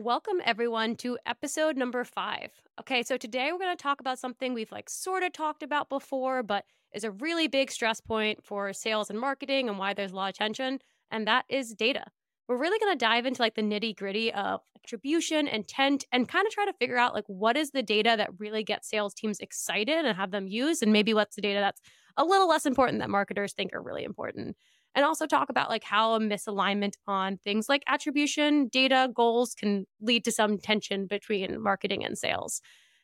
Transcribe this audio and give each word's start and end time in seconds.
Welcome 0.00 0.40
everyone 0.44 0.94
to 0.98 1.18
episode 1.26 1.76
number 1.76 2.04
5. 2.04 2.50
Okay, 2.82 3.02
so 3.02 3.16
today 3.16 3.50
we're 3.50 3.58
going 3.58 3.76
to 3.76 3.82
talk 3.82 4.00
about 4.00 4.20
something 4.20 4.54
we've 4.54 4.70
like 4.70 4.88
sort 4.88 5.24
of 5.24 5.32
talked 5.32 5.64
about 5.64 5.88
before 5.88 6.44
but 6.44 6.64
is 6.94 7.02
a 7.02 7.10
really 7.10 7.48
big 7.48 7.68
stress 7.68 8.00
point 8.00 8.44
for 8.44 8.72
sales 8.72 9.10
and 9.10 9.18
marketing 9.18 9.68
and 9.68 9.76
why 9.76 9.94
there's 9.94 10.12
a 10.12 10.14
lot 10.14 10.28
of 10.28 10.36
tension, 10.36 10.78
and 11.10 11.26
that 11.26 11.46
is 11.48 11.74
data. 11.74 12.04
We're 12.48 12.60
really 12.60 12.78
going 12.78 12.96
to 12.96 13.04
dive 13.04 13.26
into 13.26 13.42
like 13.42 13.56
the 13.56 13.62
nitty-gritty 13.62 14.32
of 14.34 14.60
attribution, 14.76 15.48
intent 15.48 16.04
and 16.12 16.28
kind 16.28 16.46
of 16.46 16.52
try 16.52 16.64
to 16.64 16.72
figure 16.74 16.96
out 16.96 17.12
like 17.12 17.26
what 17.26 17.56
is 17.56 17.72
the 17.72 17.82
data 17.82 18.14
that 18.18 18.30
really 18.38 18.62
gets 18.62 18.88
sales 18.88 19.14
teams 19.14 19.40
excited 19.40 20.04
and 20.04 20.16
have 20.16 20.30
them 20.30 20.46
use 20.46 20.80
and 20.80 20.92
maybe 20.92 21.12
what's 21.12 21.34
the 21.34 21.42
data 21.42 21.58
that's 21.58 21.80
a 22.16 22.24
little 22.24 22.48
less 22.48 22.66
important 22.66 23.00
that 23.00 23.10
marketers 23.10 23.52
think 23.52 23.74
are 23.74 23.82
really 23.82 24.04
important 24.04 24.56
and 24.94 25.04
also 25.04 25.26
talk 25.26 25.48
about 25.48 25.68
like 25.68 25.84
how 25.84 26.14
a 26.14 26.20
misalignment 26.20 26.94
on 27.06 27.38
things 27.38 27.68
like 27.68 27.82
attribution, 27.86 28.68
data, 28.68 29.08
goals 29.14 29.54
can 29.54 29.86
lead 30.00 30.24
to 30.24 30.32
some 30.32 30.58
tension 30.58 31.06
between 31.06 31.62
marketing 31.62 32.04
and 32.04 32.18
sales. 32.18 32.60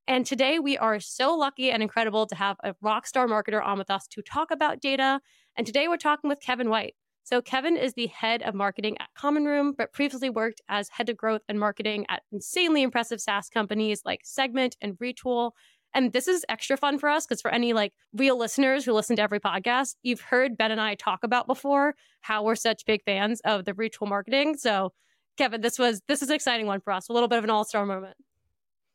And 0.06 0.26
today 0.26 0.58
we 0.58 0.76
are 0.76 1.00
so 1.00 1.34
lucky 1.34 1.70
and 1.70 1.82
incredible 1.82 2.26
to 2.26 2.34
have 2.34 2.56
a 2.62 2.74
rock 2.82 3.06
star 3.06 3.26
marketer 3.26 3.64
on 3.64 3.78
with 3.78 3.90
us 3.90 4.06
to 4.08 4.22
talk 4.22 4.50
about 4.50 4.80
data. 4.80 5.20
And 5.56 5.66
today 5.66 5.88
we're 5.88 5.96
talking 5.96 6.28
with 6.28 6.40
Kevin 6.40 6.68
White. 6.68 6.94
So 7.22 7.40
Kevin 7.40 7.78
is 7.78 7.94
the 7.94 8.08
head 8.08 8.42
of 8.42 8.54
marketing 8.54 8.98
at 9.00 9.08
Common 9.16 9.46
Room, 9.46 9.72
but 9.76 9.94
previously 9.94 10.28
worked 10.28 10.60
as 10.68 10.90
head 10.90 11.08
of 11.08 11.16
growth 11.16 11.40
and 11.48 11.58
marketing 11.58 12.04
at 12.10 12.22
insanely 12.30 12.82
impressive 12.82 13.18
SaaS 13.18 13.48
companies 13.48 14.02
like 14.04 14.20
Segment 14.24 14.76
and 14.82 14.98
Retool. 14.98 15.52
And 15.94 16.12
this 16.12 16.26
is 16.26 16.44
extra 16.48 16.76
fun 16.76 16.98
for 16.98 17.08
us 17.08 17.26
because 17.26 17.40
for 17.40 17.52
any 17.52 17.72
like 17.72 17.92
real 18.12 18.36
listeners 18.36 18.84
who 18.84 18.92
listen 18.92 19.16
to 19.16 19.22
every 19.22 19.40
podcast, 19.40 19.94
you've 20.02 20.20
heard 20.20 20.56
Ben 20.56 20.72
and 20.72 20.80
I 20.80 20.96
talk 20.96 21.22
about 21.22 21.46
before 21.46 21.94
how 22.20 22.42
we're 22.42 22.56
such 22.56 22.84
big 22.84 23.02
fans 23.04 23.40
of 23.44 23.64
the 23.64 23.72
Retool 23.72 24.08
marketing. 24.08 24.56
So, 24.56 24.92
Kevin, 25.38 25.60
this 25.60 25.78
was 25.78 26.02
this 26.08 26.20
is 26.20 26.28
an 26.28 26.34
exciting 26.34 26.66
one 26.66 26.80
for 26.80 26.92
us. 26.92 27.08
A 27.08 27.12
little 27.12 27.28
bit 27.28 27.38
of 27.38 27.44
an 27.44 27.50
all 27.50 27.64
star 27.64 27.86
moment. 27.86 28.16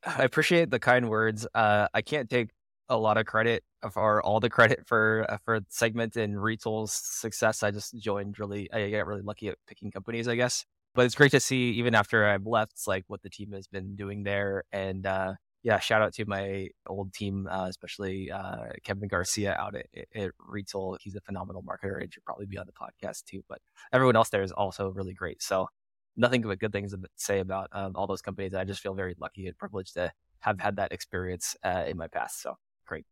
I 0.05 0.23
appreciate 0.23 0.69
the 0.69 0.79
kind 0.79 1.09
words. 1.09 1.47
Uh, 1.53 1.87
I 1.93 2.01
can't 2.01 2.29
take 2.29 2.49
a 2.89 2.97
lot 2.97 3.17
of 3.17 3.25
credit 3.25 3.63
for 3.91 4.21
all 4.23 4.39
the 4.39 4.49
credit 4.49 4.85
for 4.85 5.25
uh, 5.29 5.37
for 5.45 5.61
segment 5.69 6.17
and 6.17 6.35
Retool's 6.35 6.91
success. 6.91 7.63
I 7.63 7.71
just 7.71 7.97
joined 7.97 8.39
really. 8.39 8.71
I 8.73 8.89
got 8.89 9.07
really 9.07 9.21
lucky 9.21 9.47
at 9.47 9.57
picking 9.67 9.91
companies, 9.91 10.27
I 10.27 10.35
guess. 10.35 10.65
But 10.95 11.05
it's 11.05 11.15
great 11.15 11.31
to 11.31 11.39
see 11.39 11.71
even 11.71 11.95
after 11.95 12.25
I've 12.25 12.45
left, 12.45 12.87
like 12.87 13.05
what 13.07 13.21
the 13.21 13.29
team 13.29 13.51
has 13.53 13.67
been 13.67 13.95
doing 13.95 14.23
there, 14.23 14.63
and 14.71 15.05
uh, 15.05 15.33
yeah, 15.63 15.79
shout 15.79 16.01
out 16.01 16.13
to 16.13 16.25
my 16.25 16.69
old 16.87 17.13
team, 17.13 17.47
uh, 17.51 17.65
especially 17.69 18.31
uh, 18.31 18.67
Kevin 18.83 19.09
Garcia 19.09 19.55
out 19.55 19.75
at, 19.75 19.87
at 20.15 20.31
Retool. 20.49 20.97
He's 21.01 21.15
a 21.15 21.21
phenomenal 21.21 21.63
marketer 21.63 22.01
and 22.01 22.13
should 22.13 22.23
probably 22.23 22.45
be 22.45 22.57
on 22.57 22.65
the 22.65 22.71
podcast 22.71 23.25
too. 23.25 23.43
But 23.49 23.59
everyone 23.91 24.15
else 24.15 24.29
there 24.29 24.43
is 24.43 24.51
also 24.51 24.89
really 24.89 25.13
great. 25.13 25.43
So 25.43 25.67
nothing 26.15 26.41
but 26.41 26.59
good 26.59 26.71
things 26.71 26.91
to 26.91 26.99
say 27.17 27.39
about 27.39 27.69
um, 27.73 27.93
all 27.95 28.07
those 28.07 28.21
companies. 28.21 28.53
I 28.53 28.63
just 28.63 28.81
feel 28.81 28.93
very 28.93 29.15
lucky 29.19 29.47
and 29.47 29.57
privileged 29.57 29.95
to 29.95 30.11
have 30.39 30.59
had 30.59 30.77
that 30.77 30.93
experience 30.93 31.55
uh, 31.63 31.83
in 31.87 31.97
my 31.97 32.07
past. 32.07 32.41
So 32.41 32.55
great. 32.85 33.05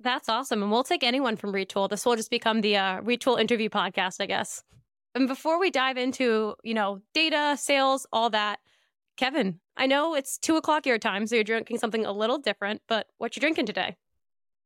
That's 0.00 0.28
awesome. 0.28 0.62
And 0.62 0.72
we'll 0.72 0.82
take 0.82 1.04
anyone 1.04 1.36
from 1.36 1.52
Retool. 1.52 1.88
This 1.88 2.04
will 2.04 2.16
just 2.16 2.30
become 2.30 2.62
the 2.62 2.76
uh, 2.76 3.00
Retool 3.02 3.40
interview 3.40 3.68
podcast, 3.68 4.16
I 4.20 4.26
guess. 4.26 4.62
And 5.14 5.28
before 5.28 5.60
we 5.60 5.70
dive 5.70 5.96
into, 5.96 6.54
you 6.62 6.74
know, 6.74 7.00
data, 7.14 7.56
sales, 7.58 8.06
all 8.12 8.30
that, 8.30 8.60
Kevin, 9.20 9.60
I 9.76 9.84
know 9.84 10.14
it's 10.14 10.38
two 10.38 10.56
o'clock 10.56 10.86
your 10.86 10.98
time, 10.98 11.26
so 11.26 11.34
you're 11.34 11.44
drinking 11.44 11.76
something 11.76 12.06
a 12.06 12.10
little 12.10 12.38
different, 12.38 12.80
but 12.88 13.06
what 13.18 13.36
you 13.36 13.40
drinking 13.40 13.66
today? 13.66 13.96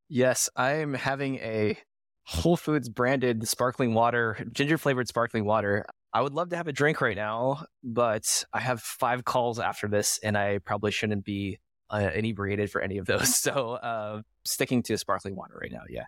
Yes, 0.08 0.48
I'm 0.54 0.94
having 0.94 1.38
a 1.38 1.76
Whole 2.22 2.56
Foods 2.56 2.88
branded 2.88 3.48
sparkling 3.48 3.94
water, 3.94 4.46
ginger 4.52 4.78
flavored 4.78 5.08
sparkling 5.08 5.44
water. 5.44 5.84
I 6.12 6.20
would 6.20 6.34
love 6.34 6.50
to 6.50 6.56
have 6.56 6.68
a 6.68 6.72
drink 6.72 7.00
right 7.00 7.16
now, 7.16 7.64
but 7.82 8.44
I 8.52 8.60
have 8.60 8.80
five 8.80 9.24
calls 9.24 9.58
after 9.58 9.88
this, 9.88 10.20
and 10.22 10.38
I 10.38 10.58
probably 10.58 10.92
shouldn't 10.92 11.24
be 11.24 11.58
uh, 11.90 12.10
inebriated 12.14 12.70
for 12.70 12.80
any 12.80 12.98
of 12.98 13.06
those. 13.06 13.34
So, 13.36 13.72
uh, 13.72 14.22
sticking 14.44 14.84
to 14.84 14.96
sparkling 14.96 15.34
water 15.34 15.58
right 15.60 15.72
now. 15.72 15.82
Yeah. 15.90 16.04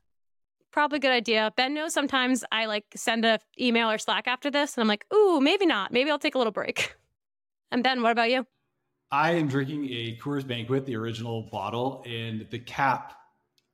Probably 0.70 0.98
a 0.98 1.00
good 1.00 1.10
idea. 1.10 1.52
Ben 1.56 1.74
knows 1.74 1.92
sometimes 1.92 2.44
I 2.52 2.66
like 2.66 2.84
send 2.94 3.24
a 3.24 3.40
email 3.58 3.90
or 3.90 3.98
Slack 3.98 4.28
after 4.28 4.52
this, 4.52 4.76
and 4.76 4.82
I'm 4.82 4.88
like, 4.88 5.04
ooh, 5.12 5.40
maybe 5.40 5.66
not. 5.66 5.90
Maybe 5.92 6.12
I'll 6.12 6.18
take 6.20 6.36
a 6.36 6.38
little 6.38 6.52
break. 6.52 6.94
And 7.70 7.82
Ben, 7.82 8.02
what 8.02 8.12
about 8.12 8.30
you? 8.30 8.46
I 9.10 9.32
am 9.32 9.48
drinking 9.48 9.88
a 9.90 10.18
Coors 10.20 10.46
Banquet, 10.46 10.84
the 10.84 10.96
original 10.96 11.42
bottle, 11.42 12.02
and 12.06 12.46
the 12.50 12.58
cap 12.58 13.14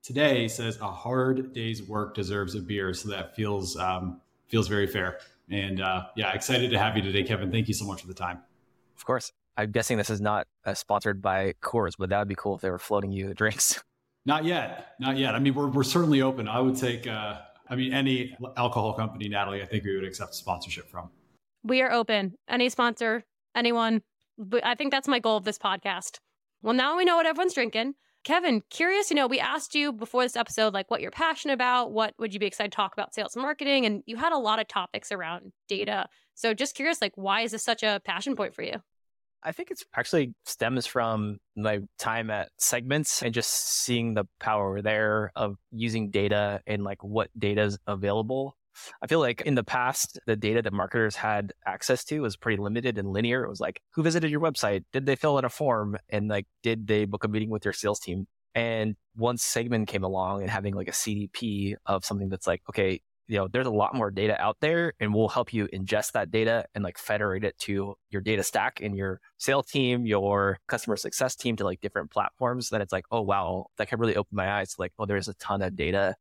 today 0.03 0.48
says 0.48 0.78
a 0.80 0.91
hard 0.91 1.53
day's 1.53 1.82
work 1.82 2.14
deserves 2.14 2.54
a 2.54 2.60
beer. 2.60 2.92
So 2.92 3.08
that 3.10 3.34
feels 3.34 3.76
um, 3.76 4.20
feels 4.48 4.69
very 4.69 4.86
fair. 4.86 5.19
And 5.50 5.80
uh, 5.80 6.06
yeah, 6.16 6.32
excited 6.32 6.70
to 6.70 6.78
have 6.78 6.97
you 6.97 7.03
today, 7.03 7.22
Kevin. 7.22 7.50
Thank 7.50 7.69
you 7.69 7.75
so 7.75 7.84
much 7.84 8.03
for 8.03 8.08
the 8.08 8.14
time. 8.14 8.41
Of 8.97 9.04
course. 9.04 9.32
I'm 9.56 9.70
guessing 9.70 9.98
this 9.98 10.09
is 10.09 10.20
not 10.20 10.47
uh, 10.64 10.72
sponsored 10.72 11.20
by 11.20 11.54
Coors, 11.62 11.92
but 11.98 12.09
that 12.09 12.19
would 12.19 12.28
be 12.28 12.34
cool 12.34 12.54
if 12.54 12.62
they 12.62 12.70
were 12.70 12.78
floating 12.78 13.12
you 13.12 13.34
drinks. 13.34 13.82
Not 14.24 14.44
yet. 14.44 14.94
Not 15.00 15.19
yet. 15.19 15.34
I 15.34 15.41
mean, 15.41 15.53
we're, 15.53 15.66
we're 15.66 15.82
certainly 15.82 16.22
open. 16.22 16.47
I 16.47 16.60
would 16.60 16.76
take, 16.76 17.06
uh, 17.09 17.41
I 17.69 17.74
mean, 17.74 17.92
any 17.92 18.36
alcohol 18.56 18.94
company, 18.94 19.28
Natalie, 19.28 19.60
I 19.60 19.66
think 19.66 19.84
we 19.84 19.94
would 19.97 20.04
accept 20.04 20.34
sponsorship 20.36 20.88
from. 20.88 21.10
We 21.64 21.82
are 21.82 21.91
open. 21.91 22.38
Any 22.48 22.69
sponsor, 22.69 23.24
anyone. 23.55 24.03
But 24.39 24.65
I 24.65 24.75
think 24.75 24.91
that's 24.91 25.09
my 25.09 25.19
goal 25.19 25.37
of 25.37 25.45
this 25.45 25.59
podcast. 25.59 26.19
Well, 26.63 26.75
now 26.75 26.97
we 26.97 27.05
know 27.05 27.17
what 27.17 27.27
everyone's 27.27 27.55
drinking. 27.55 27.95
Kevin, 28.25 28.63
curious, 28.71 29.11
you 29.11 29.17
know, 29.17 29.27
we 29.27 29.41
asked 29.41 29.75
you 29.75 29.93
before 29.93 30.23
this 30.23 30.37
episode, 30.37 30.73
like 30.73 30.91
what 30.91 31.01
you're 31.01 31.11
passionate 31.11 31.55
about, 31.55 31.91
what 31.91 32.15
would 32.19 32.33
you 32.33 32.39
be 32.39 32.47
excited 32.47 32.71
to 32.71 32.77
talk 32.77 32.93
about 32.93 33.13
sales 33.13 33.35
and 33.35 33.43
marketing? 33.43 33.85
And 33.85 34.05
you 34.07 34.17
had 34.17 34.33
a 34.33 34.39
lot 34.39 34.61
of 34.61 34.69
topics 34.69 35.11
around 35.11 35.53
data. 35.69 36.07
So 36.35 36.55
just 36.55 36.77
curious, 36.77 37.01
like, 37.01 37.13
why 37.17 37.41
is 37.41 37.51
this 37.51 37.65
such 37.65 37.83
a 37.83 38.01
passion 38.05 38.37
point 38.37 38.55
for 38.55 38.63
you? 38.63 38.81
I 39.43 39.51
think 39.51 39.73
it's 39.73 39.84
actually 39.97 40.34
stems 40.47 40.87
from 40.87 41.39
my 41.57 41.81
time 41.99 42.31
at 42.31 42.51
segments 42.59 43.23
and 43.23 43.34
just 43.34 43.51
seeing 43.51 44.15
the 44.15 44.25
power 44.39 44.81
there 44.83 45.33
of 45.34 45.57
using 45.73 46.11
data 46.11 46.61
and 46.69 46.84
like 46.84 47.03
what 47.03 47.29
data 47.37 47.63
is 47.63 47.79
available 47.89 48.57
I 49.03 49.06
feel 49.06 49.21
like 49.21 49.43
in 49.43 49.55
the 49.55 49.65
past, 49.65 50.19
the 50.27 50.37
data 50.37 50.62
that 50.62 50.72
marketers 50.72 51.16
had 51.16 51.53
access 51.66 52.05
to 52.05 52.21
was 52.21 52.37
pretty 52.37 52.60
limited 52.62 52.99
and 52.99 53.09
linear. 53.09 53.44
It 53.44 53.49
was 53.49 53.60
like, 53.60 53.81
who 53.94 54.03
visited 54.03 54.31
your 54.31 54.41
website? 54.41 54.84
Did 54.93 55.06
they 55.06 55.16
fill 55.16 55.37
out 55.37 55.44
a 55.44 55.49
form? 55.49 55.97
And 56.09 56.28
like, 56.28 56.47
did 56.62 56.87
they 56.87 57.05
book 57.05 57.25
a 57.25 57.28
meeting 57.28 57.50
with 57.50 57.65
your 57.65 57.75
sales 57.75 58.00
team? 58.00 58.27
And 58.55 58.97
once 59.16 59.43
Segment 59.43 59.88
came 59.88 60.05
along 60.05 60.43
and 60.43 60.50
having 60.50 60.75
like 60.75 60.88
a 60.88 60.93
CDP 60.93 61.75
of 61.87 62.05
something 62.05 62.28
that's 62.28 62.47
like, 62.47 62.62
okay, 62.69 63.00
you 63.28 63.38
know, 63.38 63.49
there's 63.49 63.66
a 63.66 63.71
lot 63.71 63.94
more 63.94 64.10
data 64.10 64.38
out 64.41 64.59
there 64.60 64.93
and 65.00 65.15
we'll 65.15 65.28
help 65.28 65.54
you 65.54 65.66
ingest 65.69 66.12
that 66.12 66.31
data 66.31 66.66
and 66.75 66.84
like 66.84 66.99
federate 66.99 67.44
it 67.44 67.56
to 67.60 67.94
your 68.10 68.21
data 68.21 68.43
stack 68.43 68.81
and 68.83 68.97
your 68.97 69.21
sales 69.39 69.66
team, 69.66 70.04
your 70.04 70.59
customer 70.66 70.97
success 70.97 71.34
team 71.34 71.56
to 71.56 71.65
like 71.65 71.81
different 71.81 72.10
platforms. 72.10 72.69
Then 72.69 72.83
it's 72.83 72.93
like, 72.93 73.04
oh, 73.10 73.22
wow, 73.22 73.66
that 73.78 73.89
can 73.89 73.99
really 73.99 74.16
open 74.16 74.37
my 74.37 74.59
eyes 74.59 74.75
like, 74.78 74.93
oh, 74.99 75.06
there's 75.06 75.28
a 75.28 75.34
ton 75.34 75.62
of 75.62 75.77
data 75.77 76.15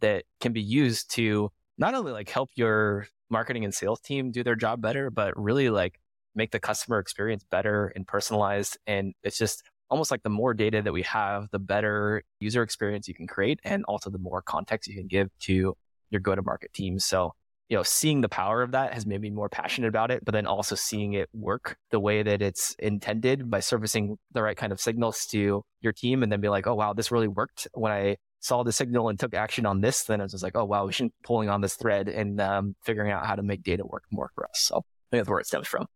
that 0.00 0.24
can 0.40 0.52
be 0.52 0.62
used 0.62 1.10
to 1.12 1.52
not 1.78 1.94
only 1.94 2.12
like 2.12 2.28
help 2.28 2.50
your 2.54 3.06
marketing 3.30 3.64
and 3.64 3.74
sales 3.74 4.00
team 4.00 4.30
do 4.30 4.42
their 4.42 4.56
job 4.56 4.80
better, 4.80 5.10
but 5.10 5.38
really 5.40 5.70
like 5.70 6.00
make 6.34 6.50
the 6.50 6.60
customer 6.60 6.98
experience 6.98 7.44
better 7.50 7.92
and 7.96 8.06
personalized. 8.06 8.78
And 8.86 9.14
it's 9.22 9.38
just 9.38 9.62
almost 9.90 10.10
like 10.10 10.22
the 10.22 10.30
more 10.30 10.54
data 10.54 10.82
that 10.82 10.92
we 10.92 11.02
have, 11.02 11.48
the 11.50 11.58
better 11.58 12.22
user 12.40 12.62
experience 12.62 13.08
you 13.08 13.14
can 13.14 13.26
create 13.26 13.60
and 13.64 13.84
also 13.84 14.10
the 14.10 14.18
more 14.18 14.42
context 14.42 14.88
you 14.88 14.96
can 14.96 15.06
give 15.06 15.28
to 15.40 15.76
your 16.10 16.20
go 16.20 16.34
to 16.34 16.42
market 16.42 16.72
team. 16.72 16.98
So, 16.98 17.32
you 17.68 17.76
know, 17.76 17.82
seeing 17.82 18.20
the 18.20 18.28
power 18.28 18.62
of 18.62 18.72
that 18.72 18.94
has 18.94 19.06
made 19.06 19.20
me 19.20 19.30
more 19.30 19.48
passionate 19.48 19.88
about 19.88 20.10
it, 20.10 20.24
but 20.24 20.32
then 20.32 20.46
also 20.46 20.74
seeing 20.74 21.14
it 21.14 21.28
work 21.32 21.76
the 21.90 21.98
way 21.98 22.22
that 22.22 22.42
it's 22.42 22.76
intended 22.78 23.50
by 23.50 23.60
servicing 23.60 24.18
the 24.32 24.42
right 24.42 24.56
kind 24.56 24.72
of 24.72 24.80
signals 24.80 25.26
to 25.30 25.62
your 25.80 25.92
team 25.92 26.22
and 26.22 26.30
then 26.30 26.40
be 26.40 26.48
like, 26.48 26.66
oh, 26.66 26.74
wow, 26.74 26.92
this 26.92 27.10
really 27.10 27.28
worked 27.28 27.66
when 27.74 27.92
I 27.92 28.16
saw 28.46 28.62
the 28.62 28.72
signal 28.72 29.08
and 29.08 29.18
took 29.18 29.34
action 29.34 29.66
on 29.66 29.80
this, 29.80 30.04
then 30.04 30.20
I 30.20 30.24
was 30.24 30.42
like, 30.42 30.56
oh, 30.56 30.64
wow, 30.64 30.86
we 30.86 30.92
should 30.92 31.08
be 31.08 31.14
pulling 31.24 31.48
on 31.48 31.60
this 31.60 31.74
thread 31.74 32.08
and 32.08 32.40
um, 32.40 32.76
figuring 32.82 33.10
out 33.10 33.26
how 33.26 33.34
to 33.34 33.42
make 33.42 33.62
data 33.62 33.84
work 33.84 34.04
more 34.10 34.30
for 34.34 34.44
us. 34.44 34.60
So 34.60 34.76
I 34.76 34.80
think 35.10 35.20
that's 35.20 35.28
where 35.28 35.40
it 35.40 35.46
stems 35.46 35.68
from. 35.68 35.86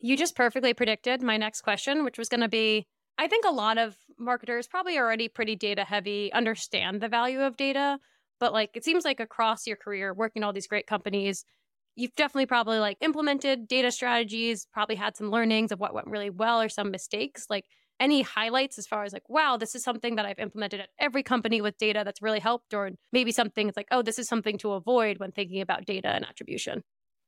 You 0.00 0.16
just 0.16 0.34
perfectly 0.34 0.74
predicted 0.74 1.22
my 1.22 1.36
next 1.36 1.60
question, 1.60 2.04
which 2.04 2.18
was 2.18 2.28
going 2.28 2.40
to 2.40 2.48
be 2.48 2.86
I 3.18 3.28
think 3.28 3.44
a 3.44 3.50
lot 3.50 3.78
of 3.78 3.96
marketers 4.18 4.66
probably 4.66 4.98
already 4.98 5.28
pretty 5.28 5.54
data 5.54 5.84
heavy, 5.84 6.32
understand 6.32 7.00
the 7.00 7.08
value 7.08 7.40
of 7.42 7.56
data. 7.56 7.98
But 8.40 8.52
like 8.52 8.70
it 8.74 8.84
seems 8.84 9.04
like 9.04 9.20
across 9.20 9.66
your 9.66 9.76
career, 9.76 10.14
working 10.14 10.42
all 10.42 10.52
these 10.52 10.66
great 10.66 10.86
companies, 10.86 11.44
you've 11.94 12.14
definitely 12.16 12.46
probably 12.46 12.78
like 12.78 12.96
implemented 13.00 13.68
data 13.68 13.90
strategies, 13.90 14.66
probably 14.72 14.96
had 14.96 15.16
some 15.16 15.30
learnings 15.30 15.72
of 15.72 15.78
what 15.78 15.94
went 15.94 16.08
really 16.08 16.30
well 16.30 16.60
or 16.60 16.68
some 16.68 16.90
mistakes. 16.90 17.46
Like 17.50 17.66
any 18.00 18.22
highlights 18.22 18.78
as 18.78 18.86
far 18.86 19.04
as 19.04 19.12
like, 19.12 19.28
wow, 19.28 19.56
this 19.56 19.74
is 19.74 19.82
something 19.82 20.16
that 20.16 20.26
I've 20.26 20.38
implemented 20.38 20.80
at 20.80 20.88
every 20.98 21.22
company 21.22 21.60
with 21.60 21.78
data 21.78 22.02
that's 22.04 22.22
really 22.22 22.40
helped, 22.40 22.74
or 22.74 22.90
maybe 23.12 23.32
something 23.32 23.68
it's 23.68 23.76
like, 23.76 23.88
oh, 23.90 24.02
this 24.02 24.18
is 24.18 24.28
something 24.28 24.58
to 24.58 24.72
avoid 24.72 25.18
when 25.18 25.32
thinking 25.32 25.60
about 25.60 25.86
data 25.86 26.08
and 26.08 26.24
attribution? 26.24 26.82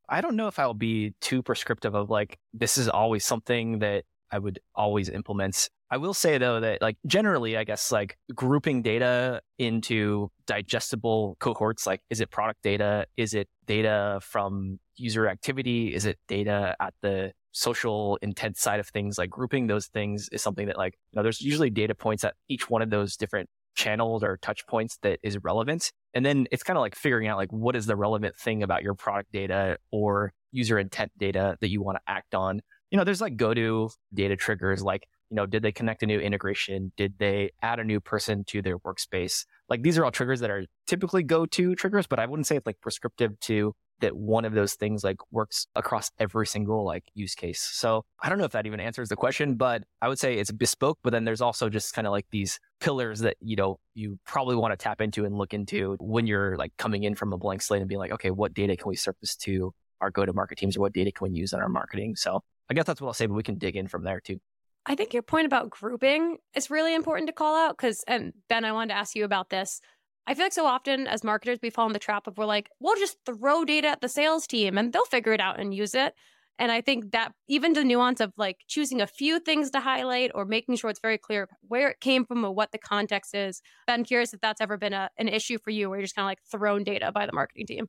I 0.09 0.21
don't 0.21 0.37
know 0.37 0.49
if 0.49 0.59
I'll 0.59 0.75
be 0.75 1.15
too 1.21 1.43
prescriptive 1.43 1.95
of 1.95 2.11
like, 2.11 2.39
this 2.53 2.77
is 2.77 2.89
always 2.89 3.25
something 3.25 3.79
that 3.79 4.05
I 4.31 4.39
would 4.39 4.59
always 4.75 5.09
implement. 5.09 5.71
I 5.91 5.97
will 5.97 6.15
say 6.15 6.39
though 6.39 6.61
that 6.61 6.83
like 6.83 6.97
generally, 7.07 7.57
I 7.57 7.65
guess 7.65 7.93
like 7.93 8.19
grouping 8.35 8.83
data 8.83 9.43
into 9.59 10.31
digestible 10.47 11.37
cohorts, 11.39 11.87
like 11.87 12.01
is 12.11 12.21
it 12.21 12.31
product 12.31 12.63
data? 12.63 13.07
Is 13.17 13.33
it 13.33 13.49
data 13.67 14.19
from 14.23 14.81
user 14.97 15.29
activity? 15.29 15.95
Is 15.95 16.05
it 16.05 16.19
data 16.27 16.75
at 16.81 16.95
the 17.01 17.33
social 17.55 18.19
intent 18.21 18.59
side 18.59 18.81
of 18.81 18.89
things, 18.89 19.17
like 19.17 19.31
grouping 19.31 19.69
those 19.69 19.87
things 19.87 20.29
is 20.33 20.43
something 20.43 20.67
that 20.67 20.77
like, 20.77 20.99
you 21.13 21.17
know, 21.17 21.23
there's 21.23 21.41
usually 21.41 21.71
data 21.71 21.95
points 21.95 22.25
at 22.25 22.35
each 22.49 22.69
one 22.69 22.83
of 22.83 22.91
those 22.91 23.17
different 23.17 23.49
channels 23.77 24.23
or 24.23 24.37
touch 24.39 24.67
points 24.67 24.99
that 25.03 25.19
is 25.23 25.39
relevant. 25.43 25.93
And 26.15 26.27
then 26.27 26.47
it's 26.51 26.63
kind 26.63 26.77
of 26.77 26.81
like 26.81 26.97
figuring 26.97 27.29
out 27.29 27.37
like 27.37 27.53
what 27.53 27.77
is 27.77 27.87
the 27.87 27.97
relevant 27.97 28.37
thing 28.37 28.63
about 28.63 28.83
your 28.83 28.95
product 28.95 29.33
data 29.33 29.79
or 29.91 30.33
user 30.53 30.79
intent 30.79 31.13
data 31.17 31.57
that 31.61 31.69
you 31.69 31.81
want 31.83 31.97
to 31.97 32.13
act 32.13 32.35
on. 32.35 32.61
You 32.91 32.99
know, 32.99 33.05
there's 33.05 33.21
like 33.21 33.37
go 33.37 33.55
to 33.55 33.91
data 34.13 34.37
triggers 34.37 34.83
like, 34.83 35.07
you 35.31 35.37
know, 35.37 35.47
did 35.47 35.63
they 35.63 35.73
connect 35.73 36.03
a 36.03 36.07
new 36.07 36.21
integration? 36.21 36.93
Did 36.97 37.15
they 37.19 37.51
add 37.63 37.79
a 37.79 37.85
new 37.85 38.01
person 38.01 38.45
to 38.49 38.63
their 38.63 38.79
workspace? 38.79 39.47
Like 39.69 39.83
these 39.83 39.97
are 39.97 40.05
all 40.05 40.13
triggers 40.13 40.41
that 40.41 40.51
are 40.51 40.65
typically 40.87 41.23
go 41.23 41.47
to 41.47 41.75
triggers, 41.75 42.07
but 42.07 42.19
I 42.19 42.27
wouldn't 42.27 42.47
say 42.47 42.57
it's 42.57 42.67
like 42.67 42.81
prescriptive 42.81 43.39
to 43.41 43.75
that 44.01 44.17
one 44.17 44.45
of 44.45 44.53
those 44.53 44.75
things 44.75 45.05
like 45.05 45.17
works 45.31 45.67
across 45.75 46.11
every 46.19 46.47
single 46.47 46.85
like 46.85 47.05
use 47.15 47.35
case. 47.35 47.61
So 47.61 48.05
I 48.21 48.29
don't 48.29 48.39
know 48.39 48.45
if 48.45 48.53
that 48.53 48.67
even 48.67 48.81
answers 48.81 49.09
the 49.09 49.17
question, 49.17 49.55
but 49.55 49.85
I 50.03 50.09
would 50.09 50.19
say 50.19 50.35
it's 50.35 50.51
bespoke, 50.51 50.99
but 51.03 51.11
then 51.11 51.25
there's 51.25 51.41
also 51.41 51.69
just 51.69 51.95
kind 51.95 52.07
of 52.07 52.13
like 52.13 52.27
these 52.31 52.59
pillars 52.81 53.21
that, 53.21 53.37
you 53.41 53.57
know, 53.57 53.79
you 53.95 54.19
probably 54.27 54.57
want 54.57 54.73
to 54.73 54.77
tap 54.77 55.01
into 55.01 55.25
and 55.25 55.37
look 55.37 55.55
into 55.55 55.97
when 56.01 56.27
you're 56.27 56.57
like 56.57 56.73
coming 56.77 57.05
in 57.05 57.15
from 57.15 57.33
a 57.33 57.39
blank 57.39 57.63
slate 57.63 57.81
and 57.81 57.89
being 57.89 58.01
like, 58.01 58.13
okay, 58.13 58.31
what 58.31 58.53
data 58.53 58.77
can 58.77 58.89
we 58.89 58.97
surface 58.97 59.37
to 59.37 59.73
our 60.01 60.11
go 60.11 60.27
to 60.27 60.33
market 60.33 60.59
teams 60.59 60.77
or 60.77 60.81
what 60.81 60.93
data 60.93 61.13
can 61.13 61.31
we 61.31 61.39
use 61.39 61.53
in 61.53 61.61
our 61.61 61.69
marketing? 61.69 62.17
So 62.17 62.43
I 62.69 62.75
guess 62.75 62.87
that's 62.87 63.01
what 63.01 63.09
I'll 63.09 63.15
say, 63.15 63.27
but 63.27 63.35
we 63.35 63.43
can 63.43 63.59
dig 63.59 63.77
in 63.77 63.89
from 63.89 64.05
there 64.05 64.21
too. 64.21 64.41
I 64.87 64.95
think 64.95 65.15
your 65.15 65.23
point 65.23 65.47
about 65.47 65.71
grouping 65.71 66.37
is 66.55 66.69
really 66.69 66.95
important 66.95 67.29
to 67.29 67.33
call 67.33 67.57
out 67.57 67.77
because, 67.77 68.05
and 68.07 68.35
Ben, 68.49 68.67
I 68.67 68.73
wanted 68.73 68.89
to 68.89 68.99
ask 68.99 69.17
you 69.17 69.25
about 69.25 69.49
this. 69.49 69.81
I 70.27 70.35
feel 70.35 70.47
like 70.47 70.53
so 70.53 70.67
often 70.67 71.07
as 71.07 71.23
marketers, 71.23 71.59
we 71.63 71.71
fall 71.71 71.87
in 71.87 71.93
the 71.93 71.99
trap 71.99 72.27
of 72.27 72.39
we're 72.39 72.47
like, 72.47 72.71
we'll 72.81 72.97
just 72.97 73.19
throw 73.27 73.65
data 73.65 73.89
at 73.89 74.01
the 74.01 74.09
sales 74.09 74.47
team 74.47 74.79
and 74.79 74.93
they'll 74.93 75.05
figure 75.05 75.33
it 75.33 75.41
out 75.41 75.61
and 75.61 75.75
use 75.75 75.95
it. 75.95 76.15
And 76.59 76.71
I 76.71 76.81
think 76.81 77.11
that 77.11 77.33
even 77.49 77.73
the 77.73 77.85
nuance 77.85 78.21
of 78.21 78.33
like 78.37 78.59
choosing 78.69 79.01
a 79.01 79.07
few 79.07 79.41
things 79.41 79.71
to 79.73 79.81
highlight 79.81 80.31
or 80.35 80.45
making 80.45 80.77
sure 80.77 80.89
it's 80.89 81.01
very 81.01 81.19
clear 81.19 81.49
where 81.67 81.91
it 81.91 82.01
came 82.01 82.25
from 82.25 82.45
or 82.45 82.53
what 82.53 82.71
the 82.71 82.79
context 82.79 83.35
is. 83.35 83.61
I'm 83.89 84.05
curious 84.05 84.33
if 84.33 84.41
that's 84.41 84.61
ever 84.61 84.77
been 84.77 84.93
a, 84.93 85.11
an 85.19 85.29
issue 85.29 85.59
for 85.59 85.71
you 85.71 85.91
where 85.91 85.99
you're 85.99 86.05
just 86.05 86.15
kind 86.15 86.25
of 86.25 86.31
like 86.31 86.43
thrown 86.51 86.85
data 86.85 87.11
by 87.13 87.27
the 87.27 87.33
marketing 87.33 87.67
team. 87.67 87.89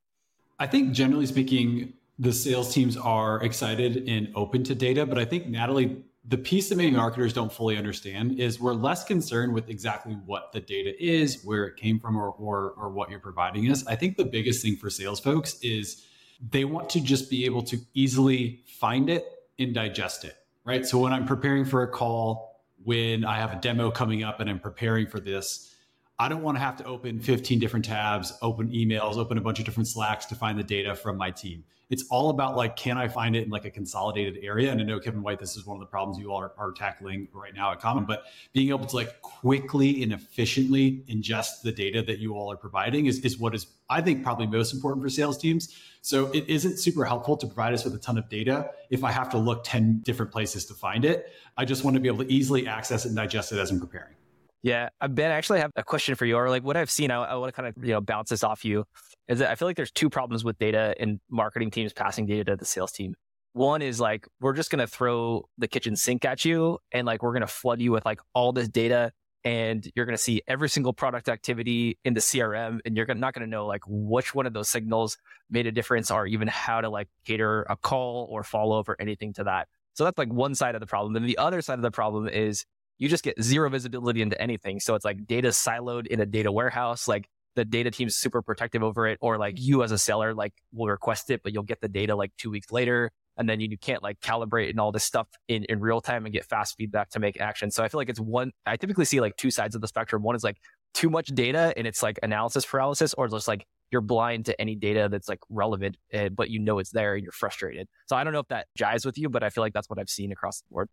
I 0.58 0.66
think 0.66 0.92
generally 0.92 1.26
speaking, 1.26 1.92
the 2.18 2.32
sales 2.32 2.74
teams 2.74 2.96
are 2.96 3.42
excited 3.42 4.08
and 4.08 4.32
open 4.34 4.64
to 4.64 4.74
data, 4.74 5.06
but 5.06 5.18
I 5.18 5.24
think 5.24 5.46
Natalie 5.46 6.02
the 6.28 6.38
piece 6.38 6.68
that 6.68 6.76
maybe 6.76 6.96
marketers 6.96 7.32
don't 7.32 7.52
fully 7.52 7.76
understand 7.76 8.40
is 8.40 8.58
we're 8.58 8.72
less 8.72 9.04
concerned 9.04 9.54
with 9.54 9.68
exactly 9.68 10.14
what 10.26 10.50
the 10.52 10.60
data 10.60 10.92
is, 11.02 11.44
where 11.44 11.64
it 11.66 11.76
came 11.76 12.00
from, 12.00 12.16
or, 12.16 12.30
or, 12.30 12.72
or 12.76 12.88
what 12.88 13.10
you're 13.10 13.20
providing 13.20 13.70
us. 13.70 13.86
I 13.86 13.94
think 13.94 14.16
the 14.16 14.24
biggest 14.24 14.62
thing 14.62 14.76
for 14.76 14.90
sales 14.90 15.20
folks 15.20 15.56
is 15.62 16.04
they 16.50 16.64
want 16.64 16.90
to 16.90 17.00
just 17.00 17.30
be 17.30 17.44
able 17.44 17.62
to 17.62 17.78
easily 17.94 18.62
find 18.66 19.08
it 19.08 19.24
and 19.58 19.72
digest 19.72 20.24
it, 20.24 20.36
right? 20.64 20.84
So 20.84 20.98
when 20.98 21.12
I'm 21.12 21.26
preparing 21.26 21.64
for 21.64 21.82
a 21.82 21.88
call, 21.88 22.60
when 22.82 23.24
I 23.24 23.36
have 23.36 23.52
a 23.52 23.56
demo 23.56 23.90
coming 23.90 24.22
up 24.22 24.40
and 24.40 24.50
I'm 24.50 24.60
preparing 24.60 25.06
for 25.06 25.20
this, 25.20 25.75
I 26.18 26.28
don't 26.28 26.42
want 26.42 26.56
to 26.56 26.60
have 26.60 26.76
to 26.76 26.84
open 26.84 27.20
15 27.20 27.58
different 27.58 27.84
tabs, 27.84 28.32
open 28.40 28.70
emails, 28.70 29.16
open 29.16 29.36
a 29.36 29.40
bunch 29.40 29.58
of 29.58 29.64
different 29.64 29.88
Slacks 29.88 30.26
to 30.26 30.34
find 30.34 30.58
the 30.58 30.64
data 30.64 30.94
from 30.94 31.16
my 31.16 31.30
team 31.30 31.64
it's 31.88 32.04
all 32.10 32.30
about 32.30 32.56
like, 32.56 32.76
can 32.76 32.98
I 32.98 33.06
find 33.06 33.36
it 33.36 33.44
in 33.44 33.50
like 33.50 33.64
a 33.64 33.70
consolidated 33.70 34.38
area? 34.42 34.72
And 34.72 34.80
I 34.80 34.84
know 34.84 34.98
Kevin 34.98 35.22
White, 35.22 35.38
this 35.38 35.56
is 35.56 35.64
one 35.66 35.76
of 35.76 35.80
the 35.80 35.86
problems 35.86 36.18
you 36.18 36.32
all 36.32 36.40
are, 36.40 36.52
are 36.58 36.72
tackling 36.72 37.28
right 37.32 37.54
now 37.54 37.70
at 37.70 37.80
Common, 37.80 38.04
but 38.04 38.24
being 38.52 38.70
able 38.70 38.86
to 38.86 38.96
like 38.96 39.20
quickly 39.22 40.02
and 40.02 40.12
efficiently 40.12 41.04
ingest 41.08 41.62
the 41.62 41.70
data 41.70 42.02
that 42.02 42.18
you 42.18 42.34
all 42.34 42.50
are 42.50 42.56
providing 42.56 43.06
is, 43.06 43.20
is 43.20 43.38
what 43.38 43.54
is, 43.54 43.66
I 43.88 44.00
think, 44.00 44.24
probably 44.24 44.46
most 44.46 44.74
important 44.74 45.04
for 45.04 45.10
sales 45.10 45.38
teams. 45.38 45.76
So 46.02 46.26
it 46.32 46.48
isn't 46.48 46.78
super 46.78 47.04
helpful 47.04 47.36
to 47.36 47.46
provide 47.46 47.74
us 47.74 47.84
with 47.84 47.94
a 47.94 47.98
ton 47.98 48.18
of 48.18 48.28
data 48.28 48.70
if 48.90 49.04
I 49.04 49.12
have 49.12 49.30
to 49.30 49.38
look 49.38 49.62
10 49.64 50.00
different 50.00 50.32
places 50.32 50.66
to 50.66 50.74
find 50.74 51.04
it. 51.04 51.32
I 51.56 51.64
just 51.64 51.84
want 51.84 51.94
to 51.94 52.00
be 52.00 52.08
able 52.08 52.24
to 52.24 52.32
easily 52.32 52.66
access 52.66 53.04
it 53.04 53.08
and 53.08 53.16
digest 53.16 53.52
it 53.52 53.58
as 53.58 53.70
I'm 53.70 53.80
preparing. 53.80 54.14
Yeah, 54.62 54.88
uh, 55.00 55.08
Ben, 55.08 55.30
I 55.30 55.34
actually 55.34 55.60
have 55.60 55.70
a 55.76 55.84
question 55.84 56.14
for 56.14 56.26
you, 56.26 56.36
or 56.36 56.50
like 56.50 56.64
what 56.64 56.76
I've 56.76 56.90
seen. 56.90 57.10
I, 57.10 57.22
I 57.22 57.34
want 57.36 57.54
to 57.54 57.60
kind 57.60 57.68
of 57.68 57.84
you 57.84 57.92
know 57.92 58.00
bounce 58.00 58.30
this 58.30 58.42
off 58.42 58.64
you 58.64 58.84
is 59.28 59.40
that 59.40 59.50
I 59.50 59.54
feel 59.54 59.66
like 59.66 59.76
there's 59.76 59.90
two 59.90 60.10
problems 60.10 60.44
with 60.44 60.58
data 60.58 60.94
and 60.98 61.20
marketing 61.30 61.70
teams 61.70 61.92
passing 61.92 62.26
data 62.26 62.44
to 62.44 62.56
the 62.56 62.64
sales 62.64 62.92
team. 62.92 63.14
One 63.52 63.82
is 63.82 63.98
like, 63.98 64.26
we're 64.40 64.52
just 64.52 64.70
to 64.80 64.86
throw 64.86 65.48
the 65.58 65.66
kitchen 65.66 65.96
sink 65.96 66.24
at 66.24 66.44
you 66.44 66.78
and 66.92 67.06
like, 67.06 67.22
we're 67.22 67.32
to 67.40 67.46
flood 67.46 67.80
you 67.80 67.90
with 67.90 68.04
like 68.04 68.20
all 68.34 68.52
this 68.52 68.68
data 68.68 69.12
and 69.44 69.90
you're 69.94 70.06
to 70.16 70.22
see 70.22 70.42
every 70.46 70.68
single 70.68 70.92
product 70.92 71.28
activity 71.28 71.98
in 72.04 72.14
the 72.14 72.20
CRM 72.20 72.80
and 72.84 72.96
you're 72.96 73.06
not 73.14 73.32
to 73.46 73.50
know 73.50 73.66
like 73.66 73.82
which 73.86 74.34
one 74.34 74.44
of 74.44 74.52
those 74.52 74.68
signals 74.68 75.16
made 75.48 75.66
a 75.66 75.72
difference 75.72 76.10
or 76.10 76.26
even 76.26 76.48
how 76.48 76.80
to 76.80 76.90
like 76.90 77.08
cater 77.24 77.62
a 77.70 77.76
call 77.76 78.28
or 78.30 78.42
follow 78.42 78.78
up 78.78 78.88
or 78.88 78.96
anything 79.00 79.32
to 79.32 79.44
that. 79.44 79.68
So 79.94 80.04
that's 80.04 80.18
like 80.18 80.32
one 80.32 80.54
side 80.54 80.74
of 80.74 80.80
the 80.80 80.86
problem. 80.86 81.14
Then 81.14 81.22
the 81.22 81.38
other 81.38 81.62
side 81.62 81.78
of 81.78 81.82
the 81.82 81.90
problem 81.90 82.28
is 82.28 82.66
you 82.98 83.08
just 83.08 83.24
get 83.24 83.40
zero 83.42 83.68
visibility 83.68 84.22
into 84.22 84.40
anything. 84.40 84.80
So 84.80 84.94
it's 84.94 85.04
like 85.04 85.26
data 85.26 85.48
siloed 85.48 86.06
in 86.06 86.20
a 86.20 86.26
data 86.26 86.50
warehouse. 86.50 87.06
Like 87.06 87.28
the 87.54 87.64
data 87.64 87.90
team's 87.90 88.16
super 88.16 88.42
protective 88.42 88.82
over 88.82 89.06
it, 89.06 89.18
or 89.20 89.38
like 89.38 89.54
you 89.58 89.82
as 89.82 89.92
a 89.92 89.98
seller, 89.98 90.34
like 90.34 90.52
will 90.72 90.88
request 90.88 91.30
it, 91.30 91.42
but 91.42 91.52
you'll 91.52 91.62
get 91.62 91.80
the 91.80 91.88
data 91.88 92.14
like 92.14 92.32
two 92.38 92.50
weeks 92.50 92.70
later. 92.72 93.10
And 93.38 93.46
then 93.48 93.60
you 93.60 93.76
can't 93.76 94.02
like 94.02 94.18
calibrate 94.20 94.70
and 94.70 94.80
all 94.80 94.92
this 94.92 95.04
stuff 95.04 95.28
in, 95.46 95.64
in 95.64 95.78
real 95.80 96.00
time 96.00 96.24
and 96.24 96.32
get 96.32 96.46
fast 96.46 96.74
feedback 96.78 97.10
to 97.10 97.20
make 97.20 97.38
action. 97.38 97.70
So 97.70 97.84
I 97.84 97.88
feel 97.88 97.98
like 97.98 98.08
it's 98.08 98.20
one, 98.20 98.52
I 98.64 98.76
typically 98.76 99.04
see 99.04 99.20
like 99.20 99.36
two 99.36 99.50
sides 99.50 99.74
of 99.74 99.82
the 99.82 99.88
spectrum. 99.88 100.22
One 100.22 100.34
is 100.34 100.42
like 100.42 100.56
too 100.94 101.10
much 101.10 101.26
data 101.28 101.74
and 101.76 101.86
it's 101.86 102.02
like 102.02 102.18
analysis 102.22 102.64
paralysis, 102.64 103.12
or 103.12 103.28
just 103.28 103.46
like 103.46 103.66
you're 103.90 104.00
blind 104.00 104.46
to 104.46 104.58
any 104.58 104.74
data 104.74 105.08
that's 105.10 105.28
like 105.28 105.40
relevant, 105.50 105.98
uh, 106.14 106.30
but 106.30 106.48
you 106.48 106.58
know 106.58 106.78
it's 106.78 106.90
there 106.90 107.14
and 107.14 107.22
you're 107.22 107.32
frustrated. 107.32 107.88
So 108.06 108.16
I 108.16 108.24
don't 108.24 108.32
know 108.32 108.40
if 108.40 108.48
that 108.48 108.68
jives 108.78 109.04
with 109.04 109.18
you, 109.18 109.28
but 109.28 109.42
I 109.42 109.50
feel 109.50 109.62
like 109.62 109.74
that's 109.74 109.90
what 109.90 109.98
I've 109.98 110.08
seen 110.08 110.32
across 110.32 110.60
the 110.60 110.66
board. 110.70 110.88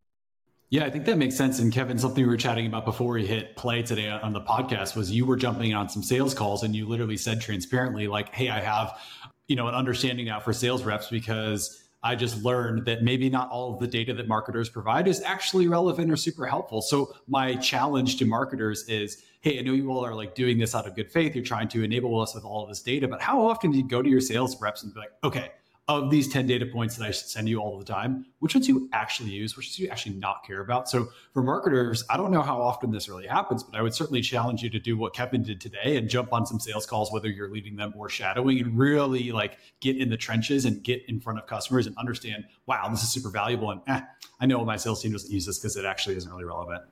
Yeah, 0.74 0.86
I 0.86 0.90
think 0.90 1.06
that 1.06 1.20
makes 1.20 1.36
sense. 1.36 1.60
And 1.60 1.72
Kevin, 1.72 2.00
something 2.00 2.24
we 2.24 2.28
were 2.28 2.36
chatting 2.36 2.66
about 2.66 2.84
before 2.84 3.14
we 3.14 3.28
hit 3.28 3.56
play 3.56 3.84
today 3.84 4.10
on 4.10 4.34
the 4.34 4.42
podcast 4.42 4.96
was 4.96 5.12
you 5.12 5.24
were 5.24 5.36
jumping 5.36 5.76
on 5.76 5.88
some 5.88 6.02
sales 6.02 6.34
calls 6.34 6.64
and 6.64 6.76
you 6.76 6.88
literally 6.88 7.16
said 7.16 7.40
transparently, 7.42 8.08
like, 8.08 8.34
hey, 8.34 8.50
I 8.50 8.60
have, 8.60 9.00
you 9.48 9.56
know, 9.56 9.68
an 9.68 9.76
understanding 9.76 10.26
now 10.26 10.40
for 10.40 10.52
sales 10.52 10.82
reps 10.82 11.12
because 11.12 11.84
I 12.02 12.16
just 12.16 12.44
learned 12.44 12.88
that 12.88 13.04
maybe 13.04 13.30
not 13.30 13.52
all 13.52 13.76
of 13.76 13.82
the 13.82 13.88
data 13.88 14.16
that 14.16 14.28
marketers 14.28 14.68
provide 14.68 15.08
is 15.08 15.22
actually 15.22 15.68
relevant 15.68 16.12
or 16.12 16.18
super 16.18 16.48
helpful. 16.48 16.82
So 16.82 17.14
my 17.28 17.54
challenge 17.58 18.18
to 18.18 18.26
marketers 18.26 18.90
is, 18.90 19.22
hey, 19.42 19.60
I 19.60 19.62
know 19.62 19.74
you 19.74 19.92
all 19.92 20.04
are 20.04 20.16
like 20.16 20.34
doing 20.34 20.58
this 20.58 20.74
out 20.74 20.88
of 20.88 20.96
good 20.96 21.12
faith. 21.12 21.36
You're 21.36 21.46
trying 21.46 21.68
to 21.68 21.84
enable 21.84 22.20
us 22.20 22.34
with 22.34 22.46
all 22.46 22.64
of 22.64 22.70
this 22.70 22.82
data, 22.82 23.08
but 23.08 23.22
how 23.22 23.46
often 23.46 23.70
do 23.70 23.78
you 23.78 23.88
go 23.88 24.02
to 24.02 24.10
your 24.10 24.22
sales 24.22 24.60
reps 24.60 24.82
and 24.82 24.92
be 24.92 25.02
like, 25.02 25.12
okay, 25.24 25.52
of 25.90 26.10
these 26.10 26.32
10 26.32 26.48
data 26.48 26.66
points 26.66 26.96
that 26.96 27.06
I 27.06 27.12
send 27.12 27.50
you 27.50 27.60
all 27.60 27.78
the 27.78 27.84
time, 27.84 28.26
which 28.40 28.56
ones 28.56 28.70
you 28.70 28.90
actually 28.94 29.32
use, 29.32 29.58
which 29.58 29.68
ones 29.68 29.80
you 29.80 29.90
actually 29.90 30.16
not 30.16 30.46
care 30.46 30.62
about. 30.62 30.88
So 30.88 31.10
for 31.34 31.44
marketers, 31.44 32.06
I 32.10 32.16
don't 32.16 32.32
know 32.32 32.42
how 32.42 32.62
often 32.62 32.90
this 32.90 33.10
really 33.10 33.28
happens, 33.28 33.64
but 33.64 33.78
I 33.78 33.82
would 33.82 33.94
certainly 33.94 34.22
challenge 34.22 34.64
you 34.64 34.70
to 34.70 34.80
do 34.80 34.98
what 34.98 35.14
Kevin 35.14 35.44
did 35.44 35.60
today 35.60 35.98
and 35.98 36.10
jump 36.10 36.32
on 36.32 36.46
some 36.46 36.58
sales 36.60 36.86
calls, 36.86 37.12
whether 37.12 37.28
you're 37.28 37.50
leading 37.50 37.76
them 37.76 37.94
or 37.98 38.08
shadowing 38.08 38.62
and 38.62 38.78
really 38.78 39.34
like 39.34 39.58
get 39.82 39.98
in 39.98 40.10
the 40.10 40.16
trenches 40.16 40.64
and 40.64 40.82
get 40.84 41.04
in 41.10 41.20
front 41.20 41.38
of 41.38 41.48
customers 41.48 41.86
and 41.86 41.98
understand, 41.98 42.46
wow, 42.66 42.88
this 42.88 43.04
is 43.04 43.12
super 43.12 43.30
valuable. 43.30 43.72
And 43.72 43.82
eh, 43.88 44.02
I 44.40 44.46
know 44.46 44.64
my 44.64 44.78
sales 44.78 45.02
team 45.02 45.12
doesn't 45.12 45.32
use 45.32 45.46
this 45.46 45.60
because 45.60 45.76
it 45.76 45.84
actually 45.84 46.16
isn't 46.16 46.32
really 46.32 46.46
relevant. 46.46 46.84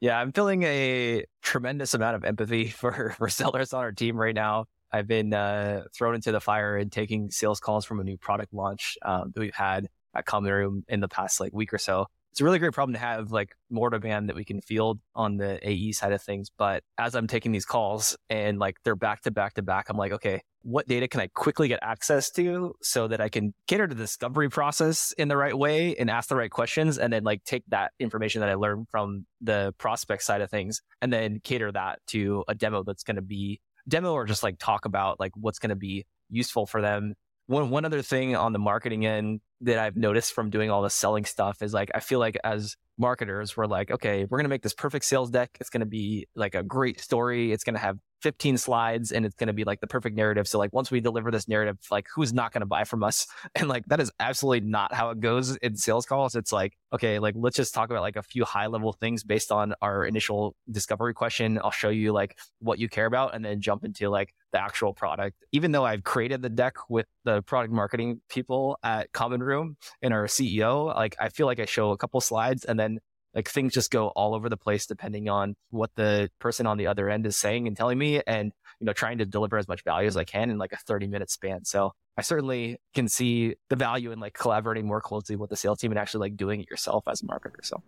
Yeah, 0.00 0.18
I'm 0.18 0.32
feeling 0.32 0.62
a 0.62 1.24
tremendous 1.42 1.92
amount 1.92 2.16
of 2.16 2.24
empathy 2.24 2.68
for, 2.68 3.14
for 3.18 3.28
sellers 3.28 3.74
on 3.74 3.80
our 3.80 3.92
team 3.92 4.16
right 4.16 4.34
now. 4.34 4.64
I've 4.92 5.06
been 5.06 5.34
uh, 5.34 5.84
thrown 5.94 6.14
into 6.14 6.32
the 6.32 6.40
fire 6.40 6.76
and 6.76 6.90
taking 6.90 7.30
sales 7.30 7.60
calls 7.60 7.84
from 7.84 8.00
a 8.00 8.04
new 8.04 8.16
product 8.16 8.52
launch 8.52 8.96
um, 9.02 9.32
that 9.34 9.40
we've 9.40 9.54
had 9.54 9.88
at 10.14 10.26
Common 10.26 10.52
Room 10.52 10.84
in 10.88 11.00
the 11.00 11.08
past 11.08 11.40
like 11.40 11.52
week 11.52 11.72
or 11.72 11.78
so. 11.78 12.06
It's 12.30 12.40
a 12.40 12.44
really 12.44 12.58
great 12.58 12.72
problem 12.72 12.94
to 12.94 13.00
have, 13.00 13.32
like 13.32 13.54
more 13.70 13.90
demand 13.90 14.28
that 14.28 14.36
we 14.36 14.44
can 14.44 14.60
field 14.60 15.00
on 15.14 15.38
the 15.38 15.58
AE 15.68 15.92
side 15.92 16.12
of 16.12 16.22
things. 16.22 16.50
But 16.56 16.84
as 16.96 17.14
I'm 17.14 17.26
taking 17.26 17.52
these 17.52 17.64
calls 17.64 18.16
and 18.30 18.58
like 18.58 18.76
they're 18.84 18.96
back 18.96 19.22
to 19.22 19.30
back 19.30 19.54
to 19.54 19.62
back, 19.62 19.86
I'm 19.88 19.96
like, 19.96 20.12
okay, 20.12 20.42
what 20.62 20.86
data 20.86 21.08
can 21.08 21.20
I 21.20 21.28
quickly 21.28 21.68
get 21.68 21.78
access 21.82 22.30
to 22.32 22.74
so 22.82 23.08
that 23.08 23.20
I 23.20 23.28
can 23.28 23.54
cater 23.66 23.86
to 23.86 23.94
the 23.94 24.02
discovery 24.02 24.50
process 24.50 25.12
in 25.12 25.28
the 25.28 25.36
right 25.36 25.56
way 25.56 25.96
and 25.96 26.10
ask 26.10 26.28
the 26.28 26.36
right 26.36 26.50
questions 26.50 26.98
and 26.98 27.12
then 27.12 27.24
like 27.24 27.44
take 27.44 27.64
that 27.68 27.92
information 27.98 28.40
that 28.40 28.50
I 28.50 28.54
learned 28.54 28.88
from 28.90 29.26
the 29.40 29.74
prospect 29.78 30.22
side 30.22 30.40
of 30.40 30.50
things 30.50 30.82
and 31.00 31.12
then 31.12 31.40
cater 31.42 31.72
that 31.72 32.00
to 32.08 32.44
a 32.48 32.54
demo 32.54 32.82
that's 32.82 33.02
going 33.02 33.16
to 33.16 33.22
be 33.22 33.60
demo 33.88 34.12
or 34.12 34.24
just 34.24 34.42
like 34.42 34.58
talk 34.58 34.84
about 34.84 35.18
like 35.18 35.32
what's 35.34 35.58
going 35.58 35.70
to 35.70 35.76
be 35.76 36.04
useful 36.30 36.66
for 36.66 36.80
them. 36.80 37.14
One 37.46 37.70
one 37.70 37.84
other 37.84 38.02
thing 38.02 38.36
on 38.36 38.52
the 38.52 38.58
marketing 38.58 39.06
end 39.06 39.40
that 39.62 39.78
I've 39.78 39.96
noticed 39.96 40.32
from 40.32 40.50
doing 40.50 40.70
all 40.70 40.82
the 40.82 40.90
selling 40.90 41.24
stuff 41.24 41.62
is 41.62 41.74
like 41.74 41.90
I 41.94 42.00
feel 42.00 42.18
like 42.18 42.36
as 42.44 42.76
marketers 42.96 43.56
we're 43.56 43.66
like 43.66 43.90
okay 43.90 44.24
we're 44.24 44.38
going 44.38 44.44
to 44.44 44.48
make 44.48 44.62
this 44.62 44.74
perfect 44.74 45.04
sales 45.04 45.30
deck 45.30 45.56
it's 45.60 45.70
going 45.70 45.80
to 45.80 45.86
be 45.86 46.26
like 46.34 46.56
a 46.56 46.64
great 46.64 47.00
story 47.00 47.52
it's 47.52 47.62
going 47.62 47.74
to 47.74 47.80
have 47.80 47.96
15 48.22 48.58
slides 48.58 49.12
and 49.12 49.24
it's 49.24 49.34
going 49.34 49.46
to 49.46 49.52
be 49.52 49.64
like 49.64 49.80
the 49.80 49.86
perfect 49.86 50.16
narrative. 50.16 50.48
So 50.48 50.58
like 50.58 50.72
once 50.72 50.90
we 50.90 51.00
deliver 51.00 51.30
this 51.30 51.48
narrative, 51.48 51.78
like 51.90 52.06
who's 52.14 52.32
not 52.32 52.52
going 52.52 52.60
to 52.60 52.66
buy 52.66 52.84
from 52.84 53.02
us? 53.02 53.26
And 53.54 53.68
like 53.68 53.86
that 53.86 53.98
is 53.98 54.12
absolutely 54.20 54.68
not 54.68 54.94
how 54.94 55.10
it 55.10 55.20
goes 55.20 55.56
in 55.56 55.74
sales 55.76 56.06
calls. 56.06 56.36
It's 56.36 56.52
like, 56.52 56.76
okay, 56.92 57.18
like 57.18 57.34
let's 57.36 57.56
just 57.56 57.74
talk 57.74 57.90
about 57.90 58.02
like 58.02 58.14
a 58.14 58.22
few 58.22 58.44
high 58.44 58.66
level 58.66 58.92
things 58.92 59.24
based 59.24 59.50
on 59.50 59.74
our 59.82 60.04
initial 60.04 60.54
discovery 60.70 61.12
question. 61.12 61.58
I'll 61.62 61.72
show 61.72 61.88
you 61.88 62.12
like 62.12 62.38
what 62.60 62.78
you 62.78 62.88
care 62.88 63.06
about 63.06 63.34
and 63.34 63.44
then 63.44 63.60
jump 63.60 63.84
into 63.84 64.10
like 64.10 64.32
the 64.52 64.62
actual 64.62 64.92
product. 64.92 65.36
Even 65.50 65.72
though 65.72 65.84
I've 65.84 66.04
created 66.04 66.42
the 66.42 66.50
deck 66.50 66.76
with 66.88 67.06
the 67.24 67.42
product 67.42 67.72
marketing 67.72 68.20
people 68.28 68.78
at 68.84 69.12
Common 69.12 69.42
boardroom 69.48 69.76
and 70.02 70.12
our 70.12 70.26
CEO, 70.26 70.94
like 70.94 71.16
I 71.18 71.28
feel 71.28 71.46
like 71.46 71.60
I 71.60 71.64
show 71.64 71.90
a 71.90 71.96
couple 71.96 72.20
slides 72.20 72.64
and 72.64 72.78
then 72.78 72.98
like 73.34 73.48
things 73.48 73.74
just 73.74 73.90
go 73.90 74.08
all 74.08 74.34
over 74.34 74.48
the 74.48 74.56
place 74.56 74.86
depending 74.86 75.28
on 75.28 75.54
what 75.70 75.90
the 75.96 76.30
person 76.38 76.66
on 76.66 76.78
the 76.78 76.86
other 76.86 77.08
end 77.08 77.26
is 77.26 77.36
saying 77.36 77.66
and 77.66 77.76
telling 77.76 77.98
me 77.98 78.22
and 78.26 78.52
you 78.80 78.86
know 78.86 78.92
trying 78.92 79.18
to 79.18 79.26
deliver 79.26 79.58
as 79.58 79.68
much 79.68 79.84
value 79.84 80.08
as 80.08 80.16
I 80.16 80.24
can 80.24 80.50
in 80.50 80.58
like 80.58 80.72
a 80.72 80.76
30 80.76 81.06
minute 81.06 81.30
span. 81.30 81.64
So 81.64 81.92
I 82.16 82.22
certainly 82.22 82.78
can 82.94 83.08
see 83.08 83.54
the 83.68 83.76
value 83.76 84.12
in 84.12 84.20
like 84.20 84.34
collaborating 84.34 84.86
more 84.86 85.00
closely 85.00 85.36
with 85.36 85.50
the 85.50 85.56
sales 85.56 85.78
team 85.78 85.92
and 85.92 85.98
actually 85.98 86.28
like 86.30 86.36
doing 86.36 86.60
it 86.60 86.70
yourself 86.70 87.04
as 87.06 87.22
a 87.22 87.24
marketer. 87.24 87.62
So 87.62 87.82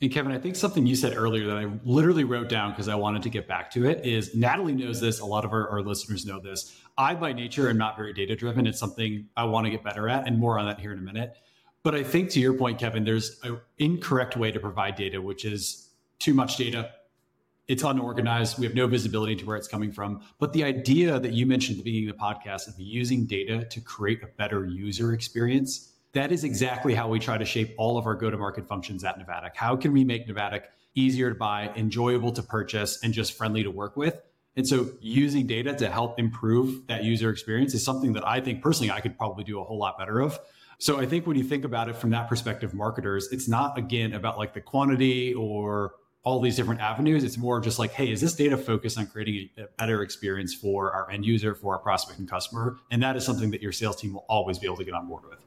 and 0.00 0.12
Kevin, 0.12 0.30
I 0.30 0.38
think 0.38 0.54
something 0.54 0.86
you 0.86 0.94
said 0.94 1.16
earlier 1.16 1.46
that 1.48 1.56
I 1.56 1.66
literally 1.84 2.22
wrote 2.22 2.48
down 2.48 2.70
because 2.70 2.86
I 2.86 2.94
wanted 2.94 3.22
to 3.22 3.30
get 3.30 3.48
back 3.48 3.68
to 3.72 3.88
it 3.88 4.06
is 4.06 4.32
Natalie 4.32 4.72
knows 4.72 5.00
this. 5.00 5.18
A 5.18 5.26
lot 5.26 5.44
of 5.44 5.52
our, 5.52 5.68
our, 5.68 5.82
listeners 5.82 6.24
know 6.24 6.38
this. 6.38 6.80
I, 6.98 7.14
by 7.14 7.32
nature, 7.32 7.70
am 7.70 7.78
not 7.78 7.96
very 7.96 8.12
data 8.12 8.34
driven. 8.34 8.66
It's 8.66 8.80
something 8.80 9.28
I 9.36 9.44
want 9.44 9.66
to 9.66 9.70
get 9.70 9.84
better 9.84 10.08
at, 10.08 10.26
and 10.26 10.36
more 10.36 10.58
on 10.58 10.66
that 10.66 10.80
here 10.80 10.92
in 10.92 10.98
a 10.98 11.02
minute. 11.02 11.36
But 11.84 11.94
I 11.94 12.02
think 12.02 12.30
to 12.30 12.40
your 12.40 12.54
point, 12.54 12.80
Kevin, 12.80 13.04
there's 13.04 13.38
an 13.44 13.60
incorrect 13.78 14.36
way 14.36 14.50
to 14.50 14.58
provide 14.58 14.96
data, 14.96 15.22
which 15.22 15.44
is 15.44 15.90
too 16.18 16.34
much 16.34 16.56
data. 16.56 16.90
It's 17.68 17.84
unorganized. 17.84 18.58
We 18.58 18.66
have 18.66 18.74
no 18.74 18.88
visibility 18.88 19.36
to 19.36 19.46
where 19.46 19.56
it's 19.56 19.68
coming 19.68 19.92
from. 19.92 20.22
But 20.40 20.52
the 20.52 20.64
idea 20.64 21.20
that 21.20 21.32
you 21.34 21.46
mentioned 21.46 21.78
at 21.78 21.84
the 21.84 21.90
beginning 21.90 22.10
of 22.10 22.16
the 22.16 22.22
podcast 22.22 22.66
of 22.66 22.74
using 22.78 23.26
data 23.26 23.64
to 23.64 23.80
create 23.80 24.22
a 24.24 24.26
better 24.26 24.66
user 24.66 25.12
experience, 25.12 25.92
that 26.14 26.32
is 26.32 26.42
exactly 26.42 26.94
how 26.94 27.08
we 27.08 27.20
try 27.20 27.38
to 27.38 27.44
shape 27.44 27.74
all 27.78 27.96
of 27.96 28.06
our 28.06 28.16
go 28.16 28.28
to 28.28 28.36
market 28.36 28.66
functions 28.66 29.04
at 29.04 29.18
Navattic. 29.18 29.54
How 29.54 29.76
can 29.76 29.92
we 29.92 30.02
make 30.02 30.26
Navattic 30.26 30.62
easier 30.96 31.28
to 31.28 31.36
buy, 31.36 31.70
enjoyable 31.76 32.32
to 32.32 32.42
purchase, 32.42 32.98
and 33.04 33.12
just 33.12 33.34
friendly 33.34 33.62
to 33.62 33.70
work 33.70 33.96
with? 33.96 34.20
And 34.58 34.66
so 34.66 34.90
using 35.00 35.46
data 35.46 35.72
to 35.72 35.88
help 35.88 36.18
improve 36.18 36.84
that 36.88 37.04
user 37.04 37.30
experience 37.30 37.74
is 37.74 37.84
something 37.84 38.12
that 38.14 38.26
I 38.26 38.40
think 38.40 38.60
personally 38.60 38.90
I 38.90 39.00
could 39.00 39.16
probably 39.16 39.44
do 39.44 39.60
a 39.60 39.64
whole 39.64 39.78
lot 39.78 39.96
better 39.96 40.20
of. 40.20 40.36
So 40.80 40.98
I 40.98 41.06
think 41.06 41.28
when 41.28 41.36
you 41.36 41.44
think 41.44 41.64
about 41.64 41.88
it 41.88 41.94
from 41.94 42.10
that 42.10 42.28
perspective, 42.28 42.74
marketers, 42.74 43.28
it's 43.30 43.48
not 43.48 43.78
again 43.78 44.14
about 44.14 44.36
like 44.36 44.54
the 44.54 44.60
quantity 44.60 45.32
or 45.32 45.94
all 46.24 46.40
these 46.40 46.56
different 46.56 46.80
avenues. 46.80 47.22
It's 47.22 47.38
more 47.38 47.60
just 47.60 47.78
like, 47.78 47.92
hey, 47.92 48.10
is 48.10 48.20
this 48.20 48.34
data 48.34 48.56
focused 48.56 48.98
on 48.98 49.06
creating 49.06 49.48
a 49.58 49.66
better 49.78 50.02
experience 50.02 50.54
for 50.54 50.92
our 50.92 51.08
end 51.08 51.24
user, 51.24 51.54
for 51.54 51.74
our 51.74 51.80
prospect 51.80 52.18
and 52.18 52.28
customer? 52.28 52.78
And 52.90 53.00
that 53.00 53.14
is 53.14 53.24
something 53.24 53.52
that 53.52 53.62
your 53.62 53.70
sales 53.70 53.94
team 53.94 54.12
will 54.12 54.26
always 54.28 54.58
be 54.58 54.66
able 54.66 54.78
to 54.78 54.84
get 54.84 54.94
on 54.94 55.06
board 55.06 55.22
with. 55.30 55.38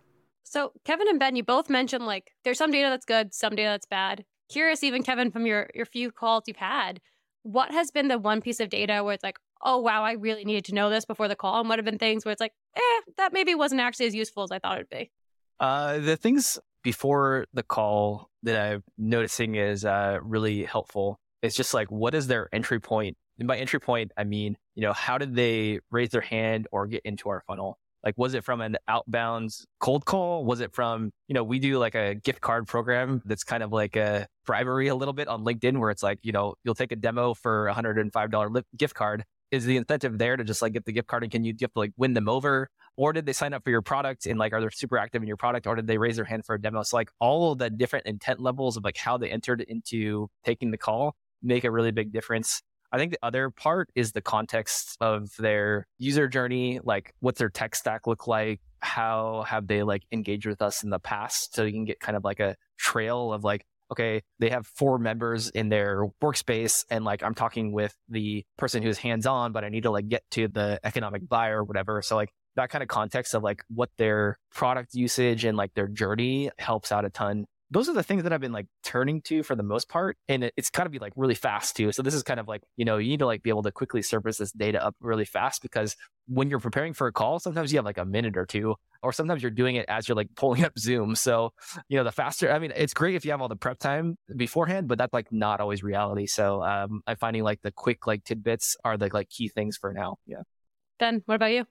So 0.45 0.71
Kevin 0.85 1.09
and 1.09 1.19
Ben, 1.19 1.35
you 1.35 1.43
both 1.43 1.69
mentioned 1.69 2.05
like 2.05 2.31
there's 2.45 2.57
some 2.57 2.71
data 2.71 2.87
that's 2.89 3.05
good, 3.05 3.33
some 3.33 3.57
data 3.57 3.71
that's 3.71 3.85
bad. 3.85 4.23
Curious, 4.49 4.85
even 4.85 5.03
Kevin, 5.03 5.31
from 5.31 5.45
your 5.45 5.69
your 5.75 5.85
few 5.85 6.11
calls 6.11 6.43
you've 6.47 6.55
had, 6.55 7.01
what 7.43 7.71
has 7.71 7.91
been 7.91 8.07
the 8.07 8.17
one 8.17 8.41
piece 8.41 8.59
of 8.59 8.69
data 8.69 9.03
where 9.03 9.13
it's 9.13 9.23
like, 9.23 9.37
oh 9.63 9.79
wow, 9.79 10.03
I 10.03 10.13
really 10.13 10.45
needed 10.45 10.65
to 10.65 10.75
know 10.75 10.89
this 10.89 11.05
before 11.05 11.27
the 11.27 11.35
call, 11.35 11.59
and 11.59 11.69
what 11.69 11.79
have 11.79 11.85
been 11.85 11.97
things 11.97 12.25
where 12.25 12.31
it's 12.31 12.41
like, 12.41 12.53
eh, 12.75 13.01
that 13.17 13.33
maybe 13.33 13.55
wasn't 13.55 13.81
actually 13.81 14.07
as 14.07 14.15
useful 14.15 14.43
as 14.43 14.51
I 14.51 14.59
thought 14.59 14.77
it'd 14.77 14.89
be. 14.89 15.11
Uh, 15.59 15.99
the 15.99 16.17
things 16.17 16.59
before 16.83 17.45
the 17.53 17.63
call 17.63 18.29
that 18.43 18.59
I'm 18.59 18.83
noticing 18.97 19.55
is 19.55 19.85
uh, 19.85 20.19
really 20.21 20.63
helpful. 20.63 21.19
It's 21.41 21.55
just 21.55 21.73
like, 21.73 21.91
what 21.91 22.15
is 22.15 22.27
their 22.27 22.49
entry 22.53 22.79
point? 22.79 23.17
And 23.39 23.47
by 23.47 23.57
entry 23.57 23.79
point, 23.79 24.11
I 24.17 24.23
mean, 24.23 24.57
you 24.75 24.81
know, 24.81 24.93
how 24.93 25.17
did 25.17 25.35
they 25.35 25.79
raise 25.89 26.09
their 26.09 26.21
hand 26.21 26.67
or 26.71 26.87
get 26.87 27.01
into 27.03 27.29
our 27.29 27.43
funnel? 27.47 27.77
Like, 28.03 28.17
was 28.17 28.33
it 28.33 28.43
from 28.43 28.61
an 28.61 28.77
outbound 28.87 29.51
cold 29.79 30.05
call? 30.05 30.45
Was 30.45 30.59
it 30.59 30.73
from, 30.73 31.11
you 31.27 31.33
know, 31.33 31.43
we 31.43 31.59
do 31.59 31.77
like 31.77 31.95
a 31.95 32.15
gift 32.15 32.41
card 32.41 32.67
program 32.67 33.21
that's 33.25 33.43
kind 33.43 33.63
of 33.63 33.71
like 33.71 33.95
a 33.95 34.27
bribery 34.45 34.87
a 34.87 34.95
little 34.95 35.13
bit 35.13 35.27
on 35.27 35.43
LinkedIn 35.43 35.77
where 35.77 35.91
it's 35.91 36.03
like, 36.03 36.19
you 36.23 36.31
know, 36.31 36.55
you'll 36.63 36.75
take 36.75 36.91
a 36.91 36.95
demo 36.95 37.33
for 37.33 37.67
a 37.67 37.75
$105 37.75 38.63
gift 38.77 38.95
card. 38.95 39.23
Is 39.51 39.65
the 39.65 39.77
incentive 39.77 40.17
there 40.17 40.37
to 40.37 40.43
just 40.43 40.61
like 40.61 40.73
get 40.73 40.85
the 40.85 40.93
gift 40.93 41.07
card 41.07 41.23
and 41.23 41.31
can 41.31 41.43
you, 41.43 41.51
you 41.51 41.65
have 41.65 41.73
to 41.73 41.79
like 41.79 41.91
win 41.97 42.13
them 42.13 42.29
over? 42.29 42.69
or 42.97 43.13
did 43.13 43.25
they 43.25 43.33
sign 43.33 43.53
up 43.53 43.63
for 43.63 43.69
your 43.69 43.81
product 43.81 44.25
and 44.25 44.37
like 44.37 44.53
are 44.53 44.61
they 44.61 44.67
super 44.71 44.97
active 44.97 45.21
in 45.21 45.27
your 45.27 45.37
product 45.37 45.67
or 45.67 45.75
did 45.75 45.87
they 45.87 45.97
raise 45.97 46.15
their 46.15 46.25
hand 46.25 46.45
for 46.45 46.55
a 46.55 46.61
demo 46.61 46.83
so 46.83 46.97
like 46.97 47.09
all 47.19 47.51
of 47.51 47.57
the 47.57 47.69
different 47.69 48.05
intent 48.05 48.39
levels 48.39 48.77
of 48.77 48.83
like 48.83 48.97
how 48.97 49.17
they 49.17 49.29
entered 49.29 49.61
into 49.61 50.27
taking 50.43 50.71
the 50.71 50.77
call 50.77 51.15
make 51.41 51.63
a 51.63 51.71
really 51.71 51.91
big 51.91 52.11
difference 52.11 52.61
I 52.91 52.97
think 52.97 53.11
the 53.13 53.19
other 53.23 53.49
part 53.49 53.89
is 53.95 54.11
the 54.11 54.21
context 54.21 54.97
of 54.99 55.31
their 55.37 55.87
user 55.97 56.27
journey, 56.27 56.79
like 56.83 57.13
what's 57.19 57.39
their 57.39 57.49
tech 57.49 57.75
stack 57.75 58.05
look 58.05 58.27
like? 58.27 58.59
How 58.79 59.45
have 59.47 59.67
they 59.67 59.83
like 59.83 60.03
engaged 60.11 60.45
with 60.45 60.61
us 60.61 60.83
in 60.83 60.89
the 60.89 60.99
past? 60.99 61.55
So 61.55 61.63
you 61.63 61.71
can 61.71 61.85
get 61.85 61.99
kind 61.99 62.17
of 62.17 62.23
like 62.23 62.39
a 62.39 62.55
trail 62.77 63.31
of 63.31 63.43
like, 63.43 63.65
okay, 63.91 64.21
they 64.39 64.49
have 64.49 64.67
four 64.67 64.97
members 64.97 65.49
in 65.49 65.69
their 65.69 66.05
workspace 66.21 66.83
and 66.89 67.05
like 67.05 67.23
I'm 67.23 67.35
talking 67.35 67.71
with 67.71 67.95
the 68.09 68.43
person 68.57 68.83
who's 68.83 68.97
hands 68.97 69.25
on, 69.25 69.51
but 69.51 69.63
I 69.63 69.69
need 69.69 69.83
to 69.83 69.91
like 69.91 70.09
get 70.09 70.23
to 70.31 70.47
the 70.47 70.79
economic 70.83 71.27
buyer 71.29 71.59
or 71.59 71.63
whatever. 71.63 72.01
So 72.01 72.15
like 72.15 72.29
that 72.55 72.69
kind 72.69 72.81
of 72.81 72.89
context 72.89 73.33
of 73.33 73.43
like 73.43 73.63
what 73.69 73.89
their 73.97 74.37
product 74.53 74.93
usage 74.93 75.45
and 75.45 75.57
like 75.57 75.73
their 75.73 75.87
journey 75.87 76.51
helps 76.57 76.91
out 76.91 77.05
a 77.05 77.09
ton. 77.09 77.45
Those 77.71 77.87
are 77.87 77.93
the 77.93 78.03
things 78.03 78.23
that 78.23 78.33
I've 78.33 78.41
been 78.41 78.51
like 78.51 78.67
turning 78.83 79.21
to 79.23 79.43
for 79.43 79.55
the 79.55 79.63
most 79.63 79.89
part. 79.89 80.17
And 80.27 80.43
it, 80.43 80.53
it's 80.57 80.69
got 80.69 80.83
to 80.83 80.89
be 80.89 80.99
like 80.99 81.13
really 81.15 81.35
fast 81.35 81.77
too. 81.77 81.91
So 81.91 82.01
this 82.01 82.13
is 82.13 82.21
kind 82.21 82.39
of 82.39 82.47
like, 82.47 82.61
you 82.75 82.85
know, 82.85 82.97
you 82.97 83.09
need 83.09 83.19
to 83.19 83.25
like 83.25 83.43
be 83.43 83.49
able 83.49 83.63
to 83.63 83.71
quickly 83.71 84.01
surface 84.01 84.37
this 84.37 84.51
data 84.51 84.83
up 84.85 84.95
really 84.99 85.25
fast 85.25 85.61
because 85.61 85.95
when 86.27 86.49
you're 86.49 86.59
preparing 86.59 86.93
for 86.93 87.07
a 87.07 87.13
call, 87.13 87.39
sometimes 87.39 87.71
you 87.71 87.77
have 87.77 87.85
like 87.85 87.97
a 87.97 88.05
minute 88.05 88.37
or 88.37 88.45
two, 88.45 88.75
or 89.01 89.13
sometimes 89.13 89.41
you're 89.41 89.51
doing 89.51 89.77
it 89.77 89.85
as 89.87 90.07
you're 90.07 90.15
like 90.15 90.29
pulling 90.35 90.63
up 90.65 90.77
Zoom. 90.77 91.15
So, 91.15 91.53
you 91.87 91.97
know, 91.97 92.03
the 92.03 92.11
faster, 92.11 92.51
I 92.51 92.59
mean, 92.59 92.73
it's 92.75 92.93
great 92.93 93.15
if 93.15 93.23
you 93.23 93.31
have 93.31 93.41
all 93.41 93.47
the 93.47 93.55
prep 93.55 93.79
time 93.79 94.17
beforehand, 94.35 94.87
but 94.87 94.97
that's 94.97 95.13
like 95.13 95.31
not 95.31 95.61
always 95.61 95.81
reality. 95.81 96.27
So 96.27 96.61
um, 96.63 97.01
I'm 97.07 97.17
finding 97.17 97.43
like 97.43 97.61
the 97.61 97.71
quick 97.71 98.05
like 98.05 98.23
tidbits 98.23 98.75
are 98.83 98.97
the 98.97 99.09
like 99.13 99.29
key 99.29 99.47
things 99.47 99.77
for 99.77 99.93
now. 99.93 100.17
Yeah. 100.25 100.41
Ben, 100.99 101.23
what 101.25 101.35
about 101.35 101.51
you? 101.51 101.65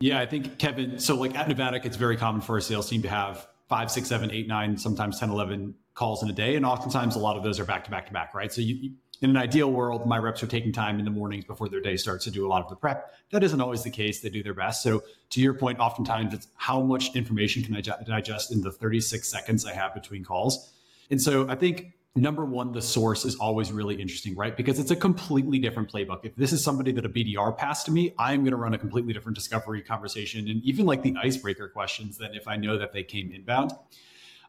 Yeah, 0.00 0.20
I 0.20 0.26
think 0.26 0.58
Kevin. 0.58 0.98
So, 0.98 1.16
like 1.16 1.36
at 1.36 1.48
Navattic, 1.48 1.84
it's 1.84 1.96
very 1.96 2.16
common 2.16 2.40
for 2.40 2.56
a 2.56 2.62
sales 2.62 2.88
team 2.88 3.02
to 3.02 3.08
have 3.08 3.48
five, 3.68 3.90
six, 3.90 4.08
seven, 4.08 4.30
eight, 4.30 4.48
nine, 4.48 4.76
sometimes 4.76 5.20
10, 5.20 5.30
11 5.30 5.74
calls 5.94 6.22
in 6.22 6.30
a 6.30 6.32
day. 6.32 6.56
And 6.56 6.64
oftentimes 6.64 7.16
a 7.16 7.18
lot 7.18 7.36
of 7.36 7.42
those 7.42 7.60
are 7.60 7.64
back 7.64 7.84
to 7.84 7.90
back 7.90 8.06
to 8.06 8.12
back, 8.12 8.34
right? 8.34 8.52
So, 8.52 8.60
you, 8.60 8.92
in 9.20 9.30
an 9.30 9.36
ideal 9.36 9.72
world, 9.72 10.06
my 10.06 10.16
reps 10.16 10.42
are 10.44 10.46
taking 10.46 10.72
time 10.72 11.00
in 11.00 11.04
the 11.04 11.10
mornings 11.10 11.44
before 11.44 11.68
their 11.68 11.80
day 11.80 11.96
starts 11.96 12.24
to 12.24 12.30
do 12.30 12.46
a 12.46 12.48
lot 12.48 12.62
of 12.62 12.68
the 12.68 12.76
prep. 12.76 13.12
That 13.32 13.42
isn't 13.42 13.60
always 13.60 13.82
the 13.82 13.90
case. 13.90 14.20
They 14.20 14.30
do 14.30 14.44
their 14.44 14.54
best. 14.54 14.82
So, 14.82 15.02
to 15.30 15.40
your 15.40 15.54
point, 15.54 15.80
oftentimes 15.80 16.32
it's 16.32 16.48
how 16.56 16.80
much 16.80 17.14
information 17.16 17.62
can 17.62 17.76
I 17.76 17.80
digest 17.80 18.52
in 18.52 18.62
the 18.62 18.70
36 18.70 19.28
seconds 19.28 19.66
I 19.66 19.74
have 19.74 19.92
between 19.92 20.24
calls? 20.24 20.72
And 21.10 21.20
so, 21.20 21.48
I 21.48 21.56
think 21.56 21.92
number 22.16 22.44
one, 22.44 22.72
the 22.72 22.82
source 22.82 23.24
is 23.24 23.36
always 23.36 23.72
really 23.72 23.94
interesting, 24.00 24.34
right? 24.34 24.56
Because 24.56 24.78
it's 24.78 24.90
a 24.90 24.96
completely 24.96 25.58
different 25.58 25.90
playbook. 25.90 26.20
If 26.24 26.34
this 26.36 26.52
is 26.52 26.62
somebody 26.62 26.92
that 26.92 27.04
a 27.04 27.08
BDR 27.08 27.56
passed 27.56 27.86
to 27.86 27.92
me, 27.92 28.14
I'm 28.18 28.40
going 28.40 28.52
to 28.52 28.56
run 28.56 28.74
a 28.74 28.78
completely 28.78 29.12
different 29.12 29.36
discovery 29.36 29.82
conversation 29.82 30.48
and 30.48 30.62
even 30.64 30.86
like 30.86 31.02
the 31.02 31.14
icebreaker 31.22 31.68
questions 31.68 32.18
than 32.18 32.34
if 32.34 32.48
I 32.48 32.56
know 32.56 32.78
that 32.78 32.92
they 32.92 33.02
came 33.02 33.32
inbound. 33.32 33.72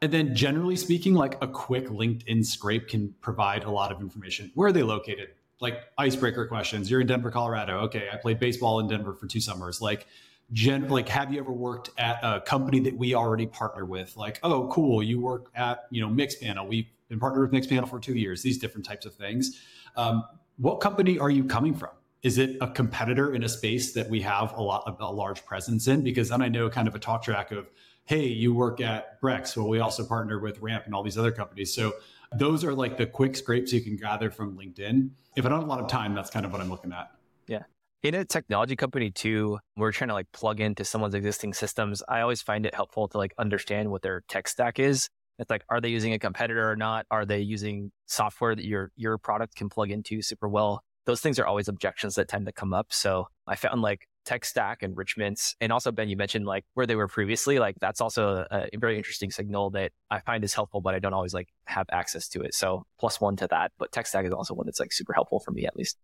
And 0.01 0.11
then 0.11 0.33
generally 0.33 0.77
speaking, 0.77 1.13
like 1.13 1.37
a 1.41 1.47
quick 1.47 1.87
LinkedIn 1.87 2.45
scrape 2.45 2.87
can 2.87 3.13
provide 3.21 3.65
a 3.65 3.71
lot 3.71 3.91
of 3.91 3.99
information. 3.99 4.51
Where 4.55 4.69
are 4.69 4.71
they 4.71 4.83
located? 4.83 5.29
Like 5.59 5.83
icebreaker 5.97 6.47
questions. 6.47 6.89
You're 6.89 7.01
in 7.01 7.07
Denver, 7.07 7.31
Colorado. 7.31 7.79
Okay, 7.81 8.07
I 8.11 8.15
played 8.15 8.39
baseball 8.39 8.79
in 8.79 8.87
Denver 8.87 9.13
for 9.13 9.27
two 9.27 9.41
summers. 9.41 9.81
Like, 9.81 10.07
gen 10.53 10.87
like 10.87 11.09
have 11.09 11.33
you 11.33 11.39
ever 11.39 11.51
worked 11.51 11.91
at 11.97 12.19
a 12.23 12.39
company 12.41 12.79
that 12.79 12.97
we 12.97 13.13
already 13.13 13.45
partner 13.45 13.83
with? 13.83 14.15
Like, 14.15 14.39
oh, 14.41 14.69
cool, 14.71 15.03
you 15.03 15.19
work 15.19 15.51
at 15.53 15.85
you 15.89 16.01
know 16.01 16.07
Mixpanel. 16.07 16.65
We 16.65 16.89
been 17.09 17.19
partnered 17.19 17.51
with 17.51 17.61
Mixpanel 17.61 17.89
for 17.89 17.99
two 17.99 18.13
years, 18.13 18.41
these 18.41 18.57
different 18.57 18.85
types 18.85 19.05
of 19.05 19.13
things. 19.15 19.59
Um, 19.97 20.23
what 20.57 20.79
company 20.79 21.19
are 21.19 21.29
you 21.29 21.43
coming 21.43 21.73
from? 21.73 21.89
Is 22.21 22.37
it 22.37 22.57
a 22.61 22.67
competitor 22.67 23.33
in 23.33 23.43
a 23.43 23.49
space 23.49 23.93
that 23.93 24.09
we 24.09 24.21
have 24.21 24.53
a 24.53 24.61
lot 24.61 24.83
of 24.85 24.99
a 24.99 25.09
large 25.09 25.45
presence 25.45 25.87
in? 25.87 26.03
Because 26.03 26.29
then 26.29 26.41
I 26.41 26.49
know 26.49 26.69
kind 26.69 26.87
of 26.87 26.95
a 26.95 26.99
talk 26.99 27.23
track 27.23 27.51
of, 27.51 27.69
hey, 28.05 28.27
you 28.27 28.53
work 28.53 28.81
at 28.81 29.21
Brex. 29.21 29.55
Well, 29.55 29.69
we 29.69 29.79
also 29.79 30.05
partner 30.05 30.39
with 30.39 30.59
Ramp 30.61 30.85
and 30.85 30.93
all 30.93 31.01
these 31.01 31.17
other 31.17 31.31
companies. 31.31 31.73
So 31.73 31.93
those 32.33 32.63
are 32.63 32.73
like 32.73 32.97
the 32.97 33.05
quick 33.05 33.35
scrapes 33.35 33.71
you 33.71 33.81
can 33.81 33.95
gather 33.95 34.29
from 34.29 34.57
LinkedIn. 34.57 35.09
If 35.37 35.45
I 35.45 35.49
don't 35.49 35.59
have 35.59 35.67
a 35.67 35.71
lot 35.71 35.79
of 35.79 35.87
time, 35.87 36.13
that's 36.13 36.29
kind 36.29 36.45
of 36.45 36.51
what 36.51 36.61
I'm 36.61 36.69
looking 36.69 36.91
at. 36.91 37.09
Yeah. 37.47 37.63
In 38.03 38.15
a 38.15 38.25
technology 38.25 38.75
company 38.75 39.11
too, 39.11 39.59
we're 39.77 39.93
trying 39.93 40.09
to 40.09 40.13
like 40.13 40.31
plug 40.33 40.59
into 40.59 40.83
someone's 40.83 41.15
existing 41.15 41.53
systems. 41.53 42.03
I 42.09 42.19
always 42.21 42.41
find 42.41 42.65
it 42.65 42.75
helpful 42.75 43.07
to 43.07 43.17
like 43.17 43.33
understand 43.37 43.91
what 43.91 44.01
their 44.01 44.23
tech 44.27 44.49
stack 44.49 44.77
is 44.77 45.09
it's 45.39 45.49
like, 45.49 45.63
are 45.69 45.79
they 45.81 45.89
using 45.89 46.13
a 46.13 46.19
competitor 46.19 46.69
or 46.69 46.75
not? 46.75 47.05
Are 47.09 47.25
they 47.25 47.39
using 47.39 47.91
software 48.05 48.55
that 48.55 48.65
your 48.65 48.91
your 48.95 49.17
product 49.17 49.55
can 49.55 49.69
plug 49.69 49.91
into 49.91 50.21
super 50.21 50.49
well? 50.49 50.83
Those 51.05 51.21
things 51.21 51.39
are 51.39 51.47
always 51.47 51.67
objections 51.67 52.15
that 52.15 52.27
tend 52.27 52.45
to 52.45 52.51
come 52.51 52.73
up. 52.73 52.87
So 52.91 53.27
I 53.47 53.55
found 53.55 53.81
like 53.81 54.07
tech 54.25 54.45
stack 54.45 54.83
enrichments, 54.83 55.55
and 55.59 55.71
also 55.71 55.91
Ben, 55.91 56.09
you 56.09 56.17
mentioned 56.17 56.45
like 56.45 56.65
where 56.73 56.85
they 56.85 56.95
were 56.95 57.07
previously. 57.07 57.57
Like 57.57 57.77
that's 57.79 58.01
also 58.01 58.45
a, 58.51 58.67
a 58.73 58.77
very 58.77 58.97
interesting 58.97 59.31
signal 59.31 59.69
that 59.71 59.91
I 60.11 60.19
find 60.19 60.43
is 60.43 60.53
helpful, 60.53 60.81
but 60.81 60.93
I 60.93 60.99
don't 60.99 61.13
always 61.13 61.33
like 61.33 61.47
have 61.65 61.87
access 61.91 62.27
to 62.29 62.41
it. 62.41 62.53
So 62.53 62.85
plus 62.99 63.21
one 63.21 63.37
to 63.37 63.47
that. 63.47 63.71
But 63.79 63.91
tech 63.91 64.07
stack 64.07 64.25
is 64.25 64.33
also 64.33 64.53
one 64.53 64.67
that's 64.67 64.79
like 64.79 64.91
super 64.91 65.13
helpful 65.13 65.39
for 65.39 65.51
me 65.51 65.65
at 65.65 65.75
least. 65.75 65.97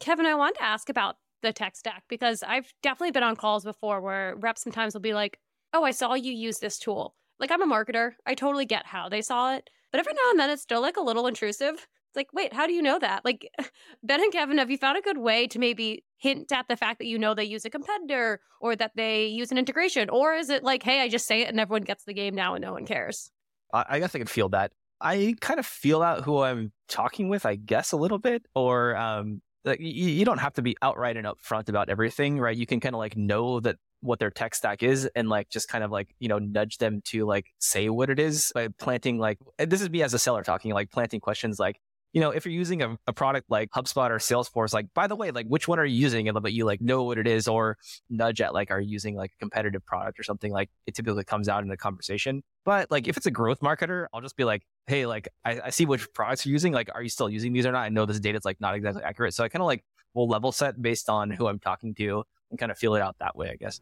Kevin, 0.00 0.26
I 0.26 0.34
wanted 0.34 0.56
to 0.56 0.64
ask 0.64 0.88
about 0.88 1.16
the 1.42 1.52
tech 1.52 1.76
stack 1.76 2.04
because 2.08 2.42
I've 2.42 2.72
definitely 2.82 3.12
been 3.12 3.22
on 3.22 3.36
calls 3.36 3.64
before 3.64 4.00
where 4.00 4.34
reps 4.36 4.62
sometimes 4.62 4.94
will 4.94 5.00
be 5.00 5.14
like, 5.14 5.38
"Oh, 5.72 5.84
I 5.84 5.92
saw 5.92 6.14
you 6.14 6.32
use 6.32 6.58
this 6.58 6.78
tool." 6.78 7.14
Like 7.40 7.50
I'm 7.50 7.62
a 7.62 7.66
marketer. 7.66 8.12
I 8.26 8.34
totally 8.34 8.66
get 8.66 8.86
how 8.86 9.08
they 9.08 9.22
saw 9.22 9.54
it. 9.54 9.70
But 9.90 10.00
every 10.00 10.12
now 10.12 10.30
and 10.30 10.40
then 10.40 10.50
it's 10.50 10.62
still 10.62 10.82
like 10.82 10.96
a 10.96 11.02
little 11.02 11.26
intrusive. 11.26 11.74
It's 11.74 12.16
like, 12.16 12.32
wait, 12.32 12.52
how 12.52 12.66
do 12.66 12.72
you 12.72 12.82
know 12.82 12.98
that? 12.98 13.24
Like 13.24 13.50
Ben 14.02 14.22
and 14.22 14.32
Kevin, 14.32 14.58
have 14.58 14.70
you 14.70 14.78
found 14.78 14.98
a 14.98 15.02
good 15.02 15.18
way 15.18 15.46
to 15.48 15.58
maybe 15.58 16.04
hint 16.16 16.50
at 16.52 16.68
the 16.68 16.76
fact 16.76 16.98
that 16.98 17.06
you 17.06 17.18
know 17.18 17.34
they 17.34 17.44
use 17.44 17.64
a 17.64 17.70
competitor 17.70 18.40
or 18.60 18.76
that 18.76 18.92
they 18.96 19.26
use 19.26 19.50
an 19.50 19.58
integration? 19.58 20.10
Or 20.10 20.34
is 20.34 20.50
it 20.50 20.64
like, 20.64 20.82
hey, 20.82 21.00
I 21.00 21.08
just 21.08 21.26
say 21.26 21.42
it 21.42 21.48
and 21.48 21.60
everyone 21.60 21.82
gets 21.82 22.04
the 22.04 22.14
game 22.14 22.34
now 22.34 22.54
and 22.54 22.62
no 22.62 22.72
one 22.72 22.86
cares? 22.86 23.30
I 23.72 23.98
guess 23.98 24.14
I 24.14 24.18
can 24.18 24.26
feel 24.26 24.48
that. 24.50 24.72
I 25.00 25.36
kind 25.40 25.60
of 25.60 25.66
feel 25.66 26.02
out 26.02 26.24
who 26.24 26.40
I'm 26.40 26.72
talking 26.88 27.28
with, 27.28 27.46
I 27.46 27.54
guess, 27.54 27.92
a 27.92 27.96
little 27.96 28.18
bit. 28.18 28.46
Or 28.54 28.96
um, 28.96 29.42
like 29.64 29.80
you, 29.80 30.08
you 30.08 30.24
don't 30.24 30.38
have 30.38 30.54
to 30.54 30.62
be 30.62 30.76
outright 30.82 31.16
and 31.16 31.26
upfront 31.26 31.68
about 31.68 31.88
everything, 31.88 32.40
right? 32.40 32.56
You 32.56 32.66
can 32.66 32.80
kind 32.80 32.94
of 32.94 32.98
like 32.98 33.16
know 33.16 33.60
that 33.60 33.76
what 34.00 34.18
their 34.18 34.30
tech 34.30 34.54
stack 34.54 34.82
is 34.82 35.08
and 35.16 35.28
like 35.28 35.48
just 35.48 35.68
kind 35.68 35.82
of 35.82 35.90
like 35.90 36.14
you 36.18 36.28
know 36.28 36.38
nudge 36.38 36.78
them 36.78 37.00
to 37.04 37.24
like 37.24 37.46
say 37.58 37.88
what 37.88 38.10
it 38.10 38.18
is 38.18 38.52
by 38.54 38.68
planting 38.78 39.18
like 39.18 39.38
this 39.58 39.80
is 39.80 39.90
me 39.90 40.02
as 40.02 40.14
a 40.14 40.18
seller 40.18 40.42
talking 40.42 40.72
like 40.72 40.90
planting 40.90 41.20
questions 41.20 41.58
like 41.58 41.80
you 42.12 42.20
know, 42.20 42.30
if 42.30 42.46
you're 42.46 42.54
using 42.54 42.82
a, 42.82 42.96
a, 43.06 43.12
product 43.12 43.50
like 43.50 43.70
HubSpot 43.70 44.10
or 44.10 44.16
Salesforce, 44.16 44.72
like, 44.72 44.86
by 44.94 45.06
the 45.06 45.14
way, 45.14 45.30
like, 45.30 45.46
which 45.46 45.68
one 45.68 45.78
are 45.78 45.84
you 45.84 45.96
using? 45.96 46.26
And 46.28 46.40
but 46.40 46.52
you 46.52 46.64
like 46.64 46.80
know 46.80 47.04
what 47.04 47.18
it 47.18 47.26
is 47.26 47.46
or 47.46 47.76
nudge 48.08 48.40
at 48.40 48.54
like, 48.54 48.70
are 48.70 48.80
you 48.80 48.90
using 48.90 49.14
like 49.14 49.32
a 49.36 49.38
competitive 49.38 49.84
product 49.84 50.18
or 50.18 50.22
something 50.22 50.50
like 50.50 50.70
it 50.86 50.94
typically 50.94 51.24
comes 51.24 51.48
out 51.48 51.62
in 51.62 51.68
the 51.68 51.76
conversation. 51.76 52.42
But 52.64 52.90
like, 52.90 53.08
if 53.08 53.16
it's 53.16 53.26
a 53.26 53.30
growth 53.30 53.60
marketer, 53.60 54.06
I'll 54.12 54.22
just 54.22 54.36
be 54.36 54.44
like, 54.44 54.62
hey, 54.86 55.04
like, 55.04 55.28
I, 55.44 55.60
I 55.66 55.70
see 55.70 55.84
which 55.84 56.10
products 56.14 56.46
you're 56.46 56.52
using. 56.52 56.72
Like, 56.72 56.88
are 56.94 57.02
you 57.02 57.10
still 57.10 57.28
using 57.28 57.52
these 57.52 57.66
or 57.66 57.72
not? 57.72 57.82
I 57.82 57.88
know 57.90 58.06
this 58.06 58.20
data 58.20 58.38
is 58.38 58.44
like 58.44 58.60
not 58.60 58.74
exactly 58.74 59.02
accurate. 59.02 59.34
So 59.34 59.44
I 59.44 59.48
kind 59.50 59.62
of 59.62 59.66
like 59.66 59.84
will 60.14 60.28
level 60.28 60.50
set 60.50 60.80
based 60.80 61.10
on 61.10 61.30
who 61.30 61.46
I'm 61.46 61.58
talking 61.58 61.94
to 61.96 62.24
and 62.50 62.58
kind 62.58 62.72
of 62.72 62.78
feel 62.78 62.94
it 62.94 63.02
out 63.02 63.16
that 63.20 63.36
way, 63.36 63.50
I 63.50 63.56
guess. 63.56 63.80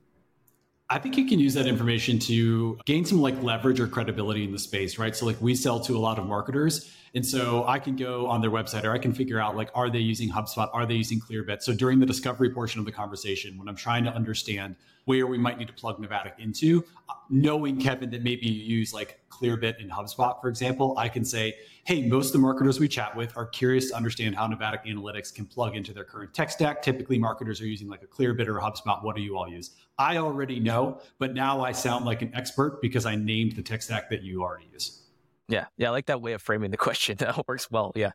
I 0.88 1.00
think 1.00 1.16
you 1.16 1.26
can 1.26 1.40
use 1.40 1.54
that 1.54 1.66
information 1.66 2.18
to 2.20 2.78
gain 2.84 3.04
some 3.04 3.20
like 3.20 3.42
leverage 3.42 3.80
or 3.80 3.88
credibility 3.88 4.44
in 4.44 4.52
the 4.52 4.58
space, 4.58 4.98
right? 4.98 5.16
So 5.16 5.26
like 5.26 5.40
we 5.40 5.56
sell 5.56 5.80
to 5.80 5.96
a 5.96 5.98
lot 5.98 6.16
of 6.18 6.26
marketers. 6.26 6.92
And 7.14 7.26
so 7.26 7.66
I 7.66 7.78
can 7.80 7.96
go 7.96 8.28
on 8.28 8.40
their 8.40 8.50
website 8.50 8.84
or 8.84 8.92
I 8.92 8.98
can 8.98 9.12
figure 9.12 9.40
out 9.40 9.56
like, 9.56 9.70
are 9.74 9.90
they 9.90 9.98
using 9.98 10.30
HubSpot? 10.30 10.68
Are 10.72 10.86
they 10.86 10.94
using 10.94 11.18
Clearbit? 11.18 11.62
So 11.62 11.72
during 11.72 11.98
the 11.98 12.06
discovery 12.06 12.50
portion 12.50 12.78
of 12.78 12.86
the 12.86 12.92
conversation, 12.92 13.58
when 13.58 13.68
I'm 13.68 13.74
trying 13.74 14.04
to 14.04 14.10
understand 14.10 14.76
where 15.06 15.26
we 15.26 15.38
might 15.38 15.58
need 15.58 15.68
to 15.68 15.74
plug 15.74 15.98
Navattic 15.98 16.38
into, 16.38 16.84
knowing 17.30 17.80
Kevin 17.80 18.10
that 18.10 18.22
maybe 18.22 18.46
you 18.46 18.76
use 18.76 18.92
like 18.92 19.18
Clearbit 19.30 19.80
and 19.80 19.90
HubSpot, 19.90 20.40
for 20.40 20.48
example, 20.48 20.94
I 20.98 21.08
can 21.08 21.24
say, 21.24 21.54
hey, 21.84 22.06
most 22.06 22.26
of 22.26 22.32
the 22.34 22.38
marketers 22.38 22.78
we 22.78 22.86
chat 22.86 23.16
with 23.16 23.36
are 23.36 23.46
curious 23.46 23.90
to 23.90 23.96
understand 23.96 24.36
how 24.36 24.46
Navattic 24.46 24.84
Analytics 24.86 25.34
can 25.34 25.46
plug 25.46 25.74
into 25.74 25.92
their 25.92 26.04
current 26.04 26.34
tech 26.34 26.50
stack. 26.50 26.82
Typically, 26.82 27.18
marketers 27.18 27.60
are 27.60 27.66
using 27.66 27.88
like 27.88 28.02
a 28.02 28.06
Clearbit 28.06 28.46
or 28.46 28.58
a 28.58 28.62
HubSpot. 28.62 29.02
What 29.02 29.16
do 29.16 29.22
you 29.22 29.36
all 29.36 29.48
use? 29.48 29.70
I 29.98 30.18
already 30.18 30.60
know, 30.60 31.00
but 31.18 31.34
now 31.34 31.62
I 31.62 31.72
sound 31.72 32.04
like 32.04 32.22
an 32.22 32.34
expert 32.34 32.80
because 32.82 33.06
I 33.06 33.16
named 33.16 33.52
the 33.52 33.62
tech 33.62 33.82
stack 33.82 34.10
that 34.10 34.22
you 34.22 34.42
already 34.42 34.68
use. 34.72 35.02
Yeah. 35.48 35.66
Yeah. 35.76 35.88
I 35.88 35.90
like 35.90 36.06
that 36.06 36.20
way 36.20 36.32
of 36.32 36.42
framing 36.42 36.70
the 36.70 36.76
question. 36.76 37.16
That 37.26 37.48
works 37.48 37.70
well. 37.70 37.92
Yeah. 37.94 38.12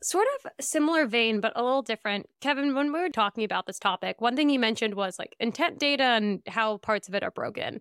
Sort 0.00 0.26
of 0.36 0.52
similar 0.64 1.06
vein, 1.06 1.40
but 1.40 1.52
a 1.56 1.62
little 1.62 1.82
different. 1.82 2.26
Kevin, 2.40 2.74
when 2.74 2.92
we 2.92 3.00
were 3.00 3.08
talking 3.08 3.42
about 3.42 3.66
this 3.66 3.80
topic, 3.80 4.20
one 4.20 4.36
thing 4.36 4.48
you 4.48 4.60
mentioned 4.60 4.94
was 4.94 5.18
like 5.18 5.34
intent 5.40 5.80
data 5.80 6.04
and 6.04 6.40
how 6.46 6.76
parts 6.78 7.08
of 7.08 7.14
it 7.14 7.24
are 7.24 7.32
broken. 7.32 7.80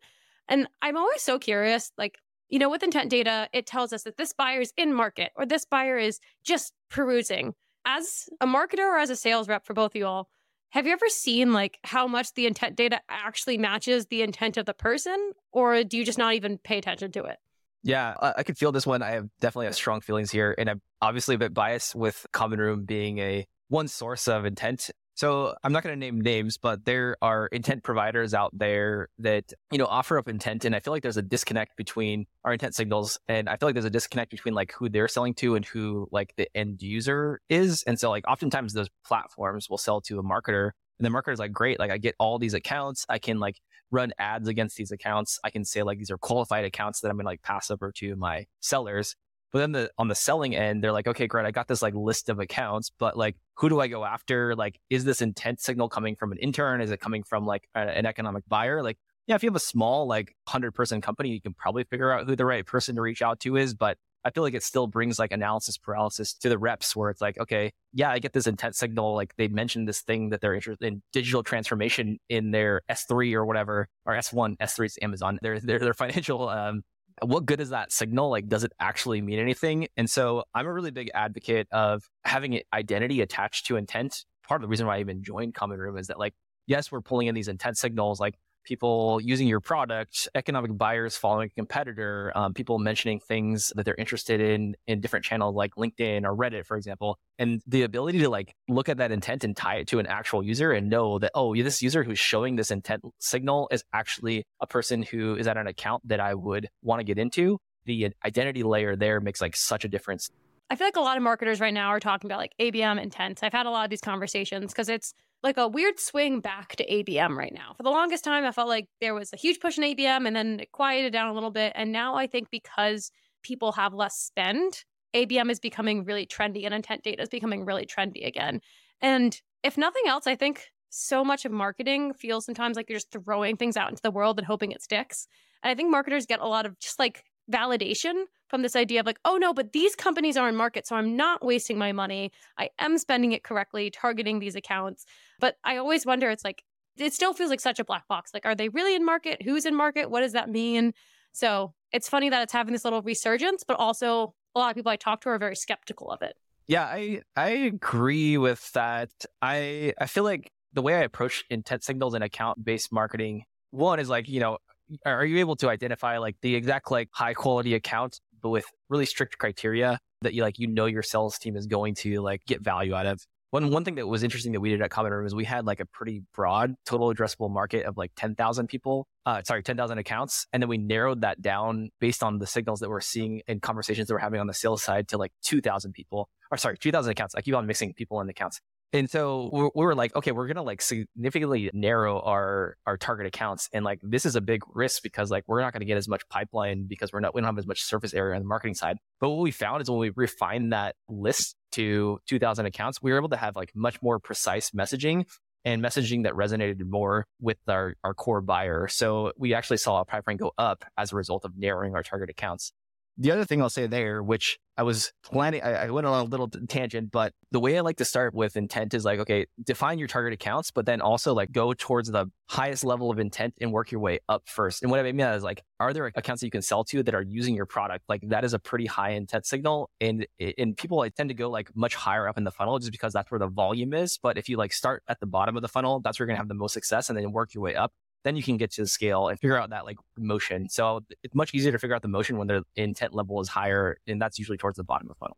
And 0.50 0.68
I'm 0.82 0.98
always 0.98 1.22
so 1.22 1.38
curious, 1.38 1.92
like, 1.98 2.18
you 2.50 2.58
know, 2.58 2.70
with 2.70 2.82
intent 2.82 3.12
data, 3.12 3.50
it 3.54 3.68
tells 3.68 3.94
us 3.94 4.04
that 4.04 4.18
this 4.18 4.34
buyer 4.34 4.62
is 4.62 4.74
in 4.78 4.94
market 4.94 5.32
or 5.36 5.46
this 5.46 5.66
buyer 5.66 5.98
is 5.98 6.20
just 6.44 6.74
perusing. 6.90 7.54
As 7.86 8.30
a 8.42 8.48
marketer 8.48 8.80
or 8.80 8.98
as 8.98 9.10
a 9.10 9.16
sales 9.16 9.48
rep 9.48 9.66
for 9.66 9.74
both 9.74 9.92
of 9.92 9.96
you 9.96 10.08
all, 10.08 10.30
have 10.72 10.86
you 10.86 10.94
ever 10.94 11.10
seen 11.10 11.54
like 11.54 11.80
how 11.84 12.08
much 12.08 12.34
the 12.34 12.46
intent 12.46 12.76
data 12.76 13.00
actually 13.10 13.58
matches 13.58 14.08
the 14.08 14.22
intent 14.22 14.58
of 14.58 14.66
the 14.66 14.74
person, 14.74 15.32
or 15.52 15.84
do 15.84 15.98
you 15.98 16.06
just 16.06 16.18
not 16.18 16.34
even 16.34 16.58
pay 16.58 16.78
attention 16.78 17.12
to 17.14 17.24
it? 17.24 17.38
Yeah, 17.84 18.16
I, 18.20 18.34
I 18.38 18.44
could 18.44 18.58
feel 18.58 18.72
this 18.72 18.86
one. 18.86 19.02
I 19.02 19.12
have 19.12 19.28
definitely 19.40 19.68
have 19.68 19.76
strong 19.76 20.02
feelings 20.02 20.32
here, 20.32 20.54
and 20.58 20.70
I'm 20.70 20.82
obviously 21.02 21.36
a 21.36 21.38
bit 21.38 21.54
biased 21.54 21.96
with 21.96 22.26
Common 22.34 22.60
Room 22.60 22.86
being 22.86 23.20
a 23.20 23.48
one 23.70 23.88
source 23.88 24.28
of 24.28 24.46
intent. 24.46 24.90
So 25.18 25.56
I'm 25.64 25.74
not 25.74 25.82
going 25.82 25.94
to 25.94 26.00
name 26.00 26.22
names, 26.22 26.60
but 26.60 26.86
there 26.86 27.18
are 27.24 27.48
intent 27.48 27.82
providers 27.84 28.36
out 28.36 28.52
there 28.56 29.10
that 29.18 29.52
you 29.72 29.80
know 29.80 29.88
offer 29.88 30.20
up 30.20 30.30
intent, 30.30 30.64
and 30.64 30.76
I 30.76 30.80
feel 30.80 30.94
like 30.94 31.02
there's 31.02 31.18
a 31.18 31.24
disconnect 31.24 31.76
between 31.76 32.28
our 32.44 32.54
intent 32.54 32.76
signals, 32.76 33.20
and 33.28 33.50
I 33.50 33.58
feel 33.58 33.68
like 33.68 33.74
there's 33.74 33.84
a 33.84 33.90
disconnect 33.90 34.30
between 34.30 34.54
like 34.54 34.74
who 34.74 34.90
they're 34.90 35.08
selling 35.08 35.34
to 35.36 35.56
and 35.56 35.66
who 35.66 36.08
like 36.12 36.36
the 36.38 36.48
end 36.56 36.84
user 36.84 37.42
is. 37.50 37.82
And 37.88 38.00
so 38.00 38.12
like 38.12 38.28
oftentimes 38.28 38.74
those 38.74 38.90
platforms 39.04 39.72
will 39.72 39.80
sell 39.80 40.02
to 40.02 40.20
a 40.20 40.24
marketer, 40.24 40.70
and 41.00 41.06
the 41.06 41.10
marketer's 41.10 41.40
like, 41.40 41.52
great, 41.52 41.80
like 41.80 41.90
I 41.90 41.98
get 41.98 42.14
all 42.20 42.38
these 42.38 42.54
accounts, 42.54 43.04
I 43.10 43.18
can 43.18 43.40
like 43.40 43.60
run 43.90 44.12
ads 44.20 44.48
against 44.48 44.78
these 44.78 44.92
accounts. 44.92 45.40
I 45.44 45.50
can 45.50 45.66
say 45.66 45.82
like 45.82 45.98
these 45.98 46.12
are 46.12 46.20
qualified 46.20 46.64
accounts 46.64 47.02
that 47.02 47.10
I'm 47.10 47.18
gonna 47.18 47.26
like 47.26 47.42
pass 47.42 47.72
over 47.72 47.92
to 47.94 48.16
my 48.18 48.46
sellers. 48.60 49.16
But 49.52 49.60
then 49.60 49.72
the 49.72 49.92
on 49.98 50.08
the 50.08 50.16
selling 50.16 50.56
end, 50.56 50.84
they're 50.84 50.92
like, 50.92 51.08
okay, 51.08 51.28
great, 51.28 51.46
I 51.46 51.52
got 51.52 51.68
this 51.68 51.82
like 51.82 51.94
list 51.94 52.30
of 52.30 52.40
accounts, 52.40 52.92
but 52.98 53.18
like 53.18 53.36
who 53.56 53.70
do 53.70 53.80
I 53.80 53.88
go 53.88 54.04
after? 54.04 54.56
Like, 54.56 54.80
is 54.90 55.06
this 55.06 55.22
intent 55.22 55.60
signal 55.60 55.90
coming 55.90 56.16
from 56.16 56.32
an 56.32 56.38
intern? 56.38 56.82
Is 56.82 56.92
it 56.92 57.00
coming 57.00 57.24
from 57.24 57.46
like 57.46 57.68
a, 57.76 57.80
an 57.80 58.06
economic 58.06 58.44
buyer? 58.48 58.84
Like, 58.84 58.98
yeah, 59.26 59.36
if 59.36 59.44
you 59.44 59.50
have 59.50 59.56
a 59.56 59.60
small 59.60 60.08
like 60.08 60.36
hundred 60.48 60.74
person 60.74 61.02
company, 61.02 61.30
you 61.30 61.42
can 61.42 61.54
probably 61.54 61.84
figure 61.86 62.12
out 62.12 62.28
who 62.28 62.36
the 62.36 62.46
right 62.46 62.66
person 62.66 62.96
to 62.96 63.02
reach 63.02 63.22
out 63.22 63.40
to 63.42 63.58
is. 63.58 63.74
But 63.74 63.98
I 64.28 64.30
feel 64.30 64.44
like 64.44 64.54
it 64.54 64.64
still 64.64 64.88
brings 64.88 65.20
like 65.20 65.32
analysis 65.32 65.78
paralysis 65.78 66.34
to 66.36 66.50
the 66.50 66.58
reps 66.58 66.96
where 66.96 67.10
it's 67.10 67.22
like, 67.22 67.38
okay, 67.40 67.72
yeah, 67.94 68.12
I 68.12 68.20
get 68.20 68.34
this 68.34 68.46
intent 68.46 68.76
signal. 68.76 69.16
Like 69.16 69.34
they 69.38 69.48
mentioned 69.48 69.88
this 69.88 70.02
thing 70.02 70.30
that 70.30 70.42
they're 70.42 70.54
interested 70.54 70.86
in 70.86 71.02
digital 71.14 71.44
transformation 71.44 72.18
in 72.28 72.52
their 72.52 72.82
S3 72.90 73.34
or 73.34 73.46
whatever, 73.46 73.88
or 74.06 74.14
S1, 74.16 74.58
S3 74.58 74.86
is 74.86 75.00
Amazon, 75.02 75.40
their, 75.42 75.60
their, 75.62 75.80
their 75.80 75.94
financial, 75.96 76.50
um, 76.50 76.82
what 77.22 77.46
good 77.46 77.60
is 77.60 77.70
that 77.70 77.92
signal? 77.92 78.30
Like, 78.30 78.48
does 78.48 78.64
it 78.64 78.72
actually 78.80 79.22
mean 79.22 79.40
anything? 79.40 79.88
And 79.98 80.10
so 80.10 80.44
I'm 80.54 80.68
a 80.68 80.74
really 80.74 80.92
big 80.92 81.10
advocate 81.14 81.68
of 81.72 82.08
having 82.24 82.62
identity 82.74 83.22
attached 83.22 83.66
to 83.68 83.76
intent. 83.76 84.26
Part 84.48 84.62
of 84.62 84.64
the 84.64 84.70
reason 84.70 84.88
why 84.88 84.98
I 84.98 85.00
even 85.00 85.24
joined 85.24 85.54
Common 85.54 85.80
Room 85.80 85.98
is 85.98 86.08
that 86.08 86.20
like, 86.20 86.34
yes, 86.68 86.92
we're 86.92 87.02
pulling 87.02 87.28
in 87.28 87.36
these 87.36 87.48
intent 87.48 87.78
signals. 87.78 88.20
Like 88.20 88.36
people 88.68 89.20
using 89.24 89.48
your 89.48 89.62
product, 89.62 90.28
economic 90.36 90.78
buyers 90.78 91.16
following 91.16 91.48
a 91.48 91.50
competitor, 91.50 92.32
um, 92.36 92.54
people 92.54 92.78
mentioning 92.78 93.20
things 93.20 93.72
that 93.76 93.86
they're 93.86 93.96
interested 93.96 94.42
in 94.42 94.76
in 94.88 95.00
different 95.00 95.24
channels 95.24 95.56
like 95.56 95.76
LinkedIn 95.76 96.26
or 96.26 96.36
Reddit, 96.36 96.66
for 96.66 96.76
example. 96.76 97.18
And 97.40 97.62
the 97.66 97.84
ability 97.84 98.20
to 98.20 98.30
like 98.30 98.54
look 98.68 98.90
at 98.90 98.98
that 98.98 99.12
intent 99.12 99.44
and 99.44 99.56
tie 99.56 99.76
it 99.78 99.88
to 99.88 100.00
an 100.00 100.08
actual 100.08 100.44
user 100.44 100.72
and 100.72 100.90
know 100.90 101.18
that, 101.20 101.32
oh, 101.34 101.56
this 101.56 101.82
user 101.82 102.04
who's 102.04 102.20
showing 102.20 102.58
this 102.58 102.70
intent 102.70 103.04
signal 103.20 103.70
is 103.72 103.84
actually 103.94 104.44
a 104.60 104.68
person 104.68 105.02
who 105.02 105.36
is 105.36 105.48
at 105.48 105.58
an 105.58 105.68
account 105.68 106.08
that 106.08 106.20
I 106.20 106.34
would 106.36 106.68
want 106.84 107.00
to 107.00 107.04
get 107.06 107.18
into. 107.18 107.60
The 107.86 108.10
identity 108.26 108.64
layer 108.64 108.98
there 108.98 109.22
makes 109.22 109.40
like 109.40 109.56
such 109.56 109.86
a 109.86 109.88
difference. 109.88 110.30
I 110.70 110.76
feel 110.76 110.88
like 110.88 110.98
a 110.98 111.02
lot 111.02 111.16
of 111.16 111.24
marketers 111.24 111.62
right 111.62 111.74
now 111.74 111.88
are 111.88 112.00
talking 112.02 112.30
about 112.30 112.40
like 112.40 112.52
ABM 112.60 113.02
intent. 113.02 113.40
I've 113.42 113.54
had 113.54 113.66
a 113.66 113.70
lot 113.70 113.86
of 113.86 113.90
these 113.90 114.02
conversations 114.02 114.74
because 114.74 114.90
it's 114.90 115.14
like 115.44 115.58
a 115.58 115.68
weird 115.68 116.00
swing 116.00 116.40
back 116.40 116.76
to 116.76 116.86
ABM 116.86 117.36
right 117.38 117.54
now. 117.54 117.74
For 117.78 117.84
the 117.84 117.90
longest 117.90 118.24
time, 118.24 118.44
I 118.44 118.52
felt 118.52 118.68
like 118.68 118.88
there 119.02 119.14
was 119.14 119.32
a 119.34 119.38
huge 119.38 119.60
push 119.60 119.78
in 119.78 119.84
ABM 119.84 120.28
and 120.28 120.36
then 120.36 120.60
it 120.60 120.72
quieted 120.72 121.14
down 121.14 121.30
a 121.30 121.34
little 121.34 121.52
bit. 121.52 121.74
And 121.76 121.92
now 121.92 122.16
I 122.16 122.28
think 122.28 122.50
because 122.50 123.12
people 123.44 123.72
have 123.74 123.94
less 123.94 124.18
spend, 124.18 124.84
ABM 125.16 125.50
is 125.52 125.60
becoming 125.60 126.04
really 126.04 126.26
trendy 126.26 126.66
and 126.66 126.74
intent 126.74 127.04
data 127.04 127.22
is 127.22 127.30
becoming 127.30 127.66
really 127.66 127.86
trendy 127.86 128.26
again. 128.28 128.62
And 129.02 129.40
if 129.64 129.78
nothing 129.78 130.04
else, 130.08 130.28
I 130.28 130.36
think 130.36 130.66
so 130.90 131.24
much 131.24 131.46
of 131.46 131.52
marketing 131.52 132.14
feels 132.14 132.46
sometimes 132.46 132.76
like 132.76 132.90
you're 132.90 132.98
just 132.98 133.12
throwing 133.12 133.58
things 133.58 133.78
out 133.78 133.90
into 133.90 134.02
the 134.02 134.12
world 134.12 134.38
and 134.38 134.48
hoping 134.48 134.72
it 134.72 134.82
sticks. 134.82 135.28
And 135.64 135.72
I 135.72 135.76
think 135.76 135.92
marketers 135.92 136.26
get 136.26 136.40
a 136.40 136.48
lot 136.48 136.66
of 136.66 136.80
just 136.80 137.00
like 137.00 137.24
validation 137.52 138.24
from 138.48 138.62
this 138.62 138.76
idea 138.76 139.00
of 139.00 139.06
like, 139.06 139.20
oh 139.26 139.38
no, 139.38 139.54
but 139.54 139.74
these 139.74 139.96
companies 139.96 140.38
are 140.38 140.48
in 140.48 140.56
market, 140.56 140.88
so 140.88 140.96
I'm 140.96 141.16
not 141.16 141.44
wasting 141.44 141.78
my 141.78 141.92
money. 141.92 142.32
I 142.58 142.70
am 142.80 142.98
spending 142.98 143.32
it 143.32 143.44
correctly, 143.44 143.90
targeting 143.90 144.40
these 144.40 144.56
accounts. 144.56 145.06
But 145.40 145.58
I 145.64 145.78
always 145.78 146.06
wonder, 146.06 146.30
it's 146.30 146.44
like, 146.44 146.64
it 146.98 147.14
still 147.14 147.34
feels 147.34 147.50
like 147.50 147.60
such 147.60 147.80
a 147.80 147.86
black 147.86 148.08
box. 148.08 148.32
Like, 148.34 148.46
are 148.46 148.56
they 148.56 148.70
really 148.70 148.96
in 148.96 149.06
market? 149.06 149.42
Who's 149.42 149.66
in 149.66 149.76
market? 149.76 150.10
What 150.10 150.22
does 150.22 150.34
that 150.34 150.50
mean? 150.50 150.94
So 151.32 151.74
it's 151.92 152.10
funny 152.10 152.30
that 152.30 152.42
it's 152.42 152.54
having 152.54 152.74
this 152.74 152.84
little 152.84 153.02
resurgence, 153.02 153.64
but 153.64 153.78
also 153.78 154.34
a 154.56 154.60
lot 154.60 154.72
of 154.72 154.76
people 154.76 154.92
I 154.92 154.96
talk 154.96 155.22
to 155.22 155.30
are 155.30 155.38
very 155.38 155.56
skeptical 155.56 156.10
of 156.10 156.22
it. 156.22 156.36
Yeah, 156.68 156.84
I 156.84 157.22
I 157.36 157.50
agree 157.50 158.38
with 158.38 158.72
that. 158.74 159.12
I 159.42 159.94
I 160.00 160.08
feel 160.08 160.24
like 160.24 160.52
the 160.74 160.82
way 160.82 160.96
I 160.96 161.00
approach 161.00 161.46
intent 161.50 161.84
signals 161.84 162.14
and 162.14 162.24
account 162.24 162.64
based 162.64 162.92
marketing, 162.92 163.44
one 163.72 164.00
is 164.00 164.10
like, 164.10 164.28
you 164.28 164.40
know, 164.40 164.58
are 165.06 165.26
you 165.26 165.38
able 165.40 165.56
to 165.58 165.70
identify 165.70 166.18
like 166.18 166.36
the 166.42 166.56
exact 166.56 166.92
like 166.92 167.10
high 167.12 167.34
quality 167.34 167.74
account 167.74 168.20
but 168.42 168.50
with 168.50 168.66
really 168.90 169.06
strict 169.06 169.38
criteria 169.38 170.00
that 170.22 170.34
you 170.34 170.42
like 170.42 170.60
you 170.60 170.68
know 170.68 170.86
your 170.86 171.04
sales 171.04 171.38
team 171.38 171.56
is 171.56 171.68
going 171.68 171.94
to 171.96 172.22
like 172.22 172.44
get 172.46 172.62
value 172.62 172.94
out 172.94 173.06
of 173.06 173.20
one 173.52 173.72
one 173.72 173.86
thing 173.86 173.96
that 173.96 174.08
was 174.08 174.24
interesting 174.24 174.52
that 174.52 174.60
we 174.60 174.70
did 174.70 174.82
at 174.82 174.92
Common 174.92 175.14
Room 175.14 175.26
is 175.26 175.34
we 175.34 175.46
had 175.46 175.66
like 175.66 175.80
a 175.80 175.86
pretty 175.86 176.22
broad 176.36 176.76
total 176.86 177.14
addressable 177.14 177.50
market 177.50 177.86
of 177.86 177.96
like 177.96 178.12
10,000 178.18 178.68
people, 178.68 179.08
uh, 179.26 179.42
sorry, 179.44 179.64
10,000 179.64 179.98
accounts. 179.98 180.48
And 180.52 180.62
then 180.62 180.68
we 180.68 180.78
narrowed 180.78 181.22
that 181.22 181.42
down 181.42 181.90
based 182.02 182.24
on 182.24 182.40
the 182.40 182.48
signals 182.48 182.82
that 182.82 182.90
we're 182.90 183.00
seeing 183.00 183.42
in 183.48 183.62
conversations 183.62 184.10
that 184.10 184.14
we're 184.14 184.20
having 184.20 184.42
on 184.42 184.48
the 184.48 184.54
sales 184.54 184.84
side 184.84 185.08
to 185.10 185.18
like 185.18 185.32
2,000 185.44 185.94
people, 185.94 186.28
or 186.52 186.58
sorry, 186.58 186.78
2,000 186.78 187.10
accounts. 187.10 187.36
I 187.36 187.42
keep 187.42 187.56
on 187.56 187.66
mixing 187.66 187.94
people 187.94 188.20
and 188.20 188.30
accounts. 188.30 188.60
And 188.94 189.10
so 189.10 189.50
we 189.76 189.84
were 189.84 189.96
like, 189.96 190.16
okay, 190.16 190.32
we're 190.32 190.48
gonna 190.48 190.64
like 190.64 190.82
significantly 190.82 191.70
narrow 191.74 192.22
our 192.22 192.78
our 192.86 192.98
target 192.98 193.28
accounts, 193.28 193.70
and 193.74 193.84
like 193.84 194.00
this 194.02 194.26
is 194.26 194.36
a 194.36 194.42
big 194.42 194.64
risk 194.74 195.04
because 195.04 195.30
like 195.30 195.44
we're 195.46 195.62
not 195.62 195.74
gonna 195.74 195.86
get 195.86 195.98
as 195.98 196.08
much 196.08 196.28
pipeline 196.30 196.86
because 196.88 197.12
we're 197.12 197.20
not 197.20 197.36
we 197.36 197.42
don't 197.42 197.48
have 197.48 197.58
as 197.58 197.68
much 197.68 197.84
surface 197.84 198.14
area 198.14 198.36
on 198.36 198.42
the 198.42 198.48
marketing 198.48 198.76
side. 198.76 198.98
But 199.20 199.30
what 199.30 199.42
we 199.42 199.52
found 199.52 199.82
is 199.82 199.90
when 199.90 200.00
we 200.00 200.12
refined 200.16 200.72
that 200.72 200.96
list 201.10 201.56
to 201.74 202.20
2,000 202.28 202.66
accounts, 202.66 203.02
we 203.02 203.12
were 203.12 203.18
able 203.18 203.30
to 203.30 203.38
have 203.38 203.56
like 203.56 203.72
much 203.76 204.02
more 204.02 204.20
precise 204.20 204.72
messaging 204.72 205.26
and 205.66 205.84
messaging 205.84 206.24
that 206.24 206.34
resonated 206.34 206.82
more 206.88 207.26
with 207.42 207.58
our, 207.68 207.96
our 208.04 208.14
core 208.14 208.40
buyer. 208.40 208.88
So 208.88 209.34
we 209.38 209.54
actually 209.54 209.78
saw 209.78 209.96
our 209.96 210.06
pipeline 210.06 210.38
go 210.38 210.54
up 210.58 210.86
as 210.98 211.12
a 211.12 211.16
result 211.18 211.44
of 211.44 211.58
narrowing 211.58 211.94
our 211.94 212.04
target 212.04 212.30
accounts. 212.30 212.72
The 213.18 213.32
other 213.32 213.46
thing 213.46 213.62
I'll 213.62 213.70
say 213.70 213.88
there, 213.88 214.22
which 214.22 214.60
I 214.78 214.84
was 214.84 215.12
planning, 215.24 215.64
I, 215.64 215.86
I, 215.86 215.90
went 215.90 216.06
on 216.06 216.20
a 216.20 216.24
little 216.24 216.48
tangent, 216.48 217.12
but 217.12 217.34
the 217.52 217.60
way 217.60 217.76
I 217.76 217.82
like 217.82 217.98
to 217.98 218.06
start 218.06 218.36
with 218.36 218.56
intent 218.56 218.94
is 218.94 219.04
like, 219.04 219.20
okay, 219.20 219.48
define 219.66 219.98
your 219.98 220.08
target 220.08 220.34
accounts, 220.34 220.70
but 220.70 220.86
then 220.86 221.02
also 221.02 221.34
like 221.34 221.52
go 221.52 221.74
towards 221.74 222.12
the 222.12 222.28
highest 222.48 222.84
level 222.84 223.10
of 223.10 223.18
intent 223.18 223.56
and 223.60 223.72
work 223.72 223.92
your 223.92 224.02
way 224.02 224.20
up 224.30 224.44
first. 224.46 224.84
And 224.84 224.92
what 224.92 225.00
I 225.00 225.12
mean 225.12 225.26
is 225.26 225.42
like, 225.42 225.64
are 225.80 225.94
there 225.94 226.06
accounts 226.06 226.42
that 226.42 226.48
you 226.48 226.52
can 226.52 226.62
sell 226.62 226.84
to 226.86 227.02
that 227.02 227.16
are 227.16 227.24
using 227.24 227.56
your 227.56 227.66
product? 227.66 228.04
Like 228.08 228.22
that 228.30 228.44
is 228.44 228.54
a 228.54 228.60
pretty 228.60 228.86
high 228.86 229.12
intent 229.12 229.48
signal. 229.48 229.90
And, 230.00 230.28
and 230.60 230.78
people 230.78 231.00
I 231.00 231.10
tend 231.10 231.30
to 231.30 231.36
go 231.36 231.50
like 231.50 231.72
much 231.76 231.96
higher 231.96 232.28
up 232.28 232.38
in 232.38 232.44
the 232.44 232.52
funnel 232.52 232.78
just 232.78 232.92
because 232.92 233.14
that's 233.14 233.32
where 233.32 233.40
the 233.40 233.48
volume 233.48 233.96
is. 233.96 234.20
But 234.22 234.38
if 234.38 234.48
you 234.48 234.58
like 234.58 234.74
start 234.74 235.02
at 235.08 235.20
the 235.20 235.26
bottom 235.26 235.56
of 235.56 235.64
the 235.64 235.68
funnel, 235.68 236.02
that's 236.02 236.20
where 236.20 236.26
you're 236.26 236.36
going 236.36 236.38
to 236.38 236.42
have 236.42 236.50
the 236.50 236.54
most 236.54 236.74
success 236.74 237.10
and 237.10 237.18
then 237.18 237.32
work 237.32 237.56
your 237.56 237.64
way 237.64 237.74
up 237.74 237.94
then 238.28 238.36
you 238.36 238.44
can 238.44 238.58
get 238.58 238.72
to 238.72 238.82
the 238.82 238.88
scale 238.88 239.30
and 239.30 239.40
figure 239.40 239.58
out 239.58 239.70
that 239.70 239.86
like 239.86 239.98
motion. 240.18 240.68
So 240.68 241.02
it's 241.24 241.34
much 241.34 241.54
easier 241.54 241.72
to 241.72 241.80
figure 241.80 241.96
out 241.96 242.02
the 242.02 242.10
motion 242.10 242.38
when 242.38 242.48
the 242.48 242.64
intent 242.76 243.16
level 243.16 243.40
is 243.40 243.48
higher, 243.48 243.98
and 244.06 244.22
that's 244.22 244.38
usually 244.38 244.58
towards 244.58 244.76
the 244.76 244.84
bottom 244.84 245.08
of 245.08 245.16
the 245.16 245.20
funnel. 245.20 245.38